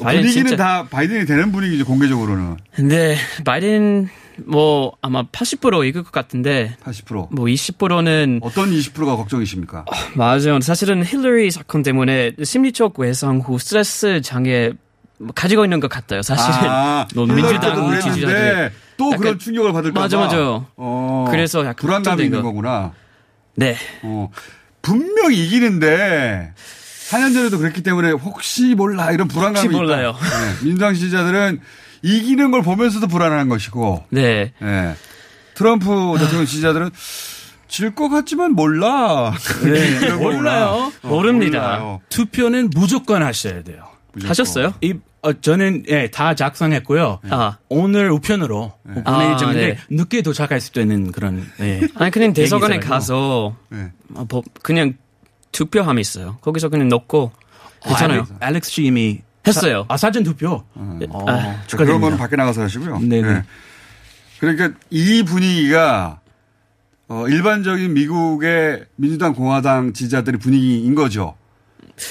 [0.02, 4.08] 바이든 분위기는 진짜- 다 바이든이 되는 분위기죠 공개적으로는 근데 바이든
[4.46, 7.28] 뭐 아마 80% 이길 것 같은데 80%.
[7.32, 9.84] 뭐 20%는 어떤 20%가 걱정이십니까?
[10.16, 10.62] 맞아요.
[10.62, 14.78] 사실은 힐러리 사건 때문에 심리적 외상 후 스트레스 장애 뭐
[15.36, 16.22] 가지고 있는 것 같아요.
[16.22, 20.26] 사실은 아, 뭐 민주당 지지자들 그랬는데 또 약간- 그런 충격을 받을까 맞아 봐.
[20.26, 20.38] 맞아.
[20.78, 22.50] 어, 그래서 약간 불안감이 있는 거.
[22.50, 22.94] 거구나.
[23.56, 23.76] 네.
[24.04, 24.30] 어,
[24.82, 26.54] 분명히 이기는데
[27.10, 30.14] 4년 전에도 그랬기 때문에 혹시 몰라 이런 불안감이 혹시 몰라요.
[30.22, 31.60] 네, 민주당 지지자들은
[32.02, 34.54] 이기는 걸 보면서도 불안한 것이고 네.
[34.62, 34.96] 예.
[35.56, 36.92] 트럼프 대통령 지지자들은
[37.68, 39.34] 질것 같지만 몰라.
[39.64, 40.14] 네.
[40.16, 40.92] 몰라요.
[41.04, 42.02] 어, 몰라요.
[42.10, 43.84] 투표는 무조건 하셔야 돼요.
[44.14, 44.30] 무조건.
[44.30, 44.74] 하셨어요?
[44.82, 47.20] 이, 어, 저는 예, 다 작성했고요.
[47.30, 47.58] 아.
[47.68, 49.04] 오늘 우편으로 네.
[49.04, 51.46] 보내주는데 아, 늦게 도착할 수도 있는 그런.
[51.60, 51.82] 예.
[51.96, 52.80] 아니 그냥 있어가지고.
[52.80, 53.92] 가서 네.
[54.16, 54.94] 어, 뭐 그냥
[55.52, 56.38] 투표함이 있어요.
[56.42, 57.32] 거기서 그냥 넣고
[57.84, 58.22] 괜찮아요.
[58.40, 59.86] 아, 알렉스 씨 이미 했어요.
[59.88, 60.64] 사, 아 사전 투표.
[60.74, 62.00] 어, 어, 그런 축하드립니다.
[62.00, 63.00] 거는 밖에 나가서 하시고요.
[63.00, 63.28] 네네.
[63.28, 63.44] 예.
[64.40, 66.22] 그러니까 이 분위기가
[67.10, 71.36] 어, 일반적인 미국의 민주당 공화당 지지자들의 분위기인 거죠.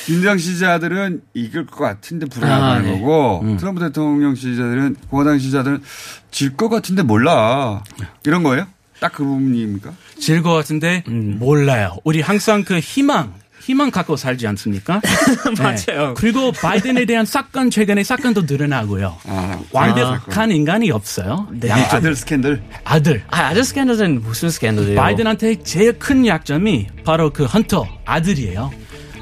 [0.07, 3.01] 민주당 지지자들은 이길 것 같은데 불안하다는 아, 네.
[3.01, 3.57] 거고 음.
[3.57, 5.83] 트럼프 대통령 지지자들은 공화당 지지자들은
[6.31, 7.83] 질 것 같은데 몰라
[8.25, 8.67] 이런 거예요?
[9.01, 9.93] 딱 그 부분입니까?
[10.19, 11.37] 질 것 같은데 음.
[11.39, 11.97] 몰라요.
[12.05, 13.33] 우리 항상 그 희망.
[13.61, 15.01] 희망 갖고 살지 않습니까?
[15.59, 16.09] 맞아요.
[16.09, 16.15] 네.
[16.17, 19.15] 그리고 바이든에 대한 사건 최근에 사건도 늘어나고요.
[19.27, 21.47] 아, 완벽한 인간이 없어요.
[21.53, 21.71] 네.
[21.71, 22.63] 아들 스캔들.
[22.85, 23.23] 아들.
[23.29, 24.97] 아, 아들 스캔들은 무슨 스캔들이에요?
[24.99, 28.71] 바이든한테 제일 큰 약점이 바로 그 헌터 아들이에요.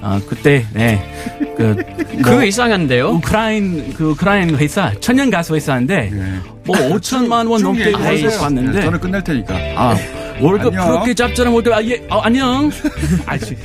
[0.06, 1.04] 아 그때 네.
[1.56, 1.74] 그
[2.22, 3.08] 그거 이상한데요?
[3.08, 6.12] 우크라인 그 우크라인 회사 천연 가스 회사인데
[6.64, 8.18] 뭐 5천만 원쭉 넘게 얘기하세요.
[8.20, 9.54] 벌어서 봤는데 네, 저는 끝낼 테니까.
[9.76, 9.96] 아
[10.40, 10.90] 월급 안녕.
[10.92, 12.70] 그렇게 잡잖아 월급 아예 아, 안녕.
[13.26, 13.56] 아씨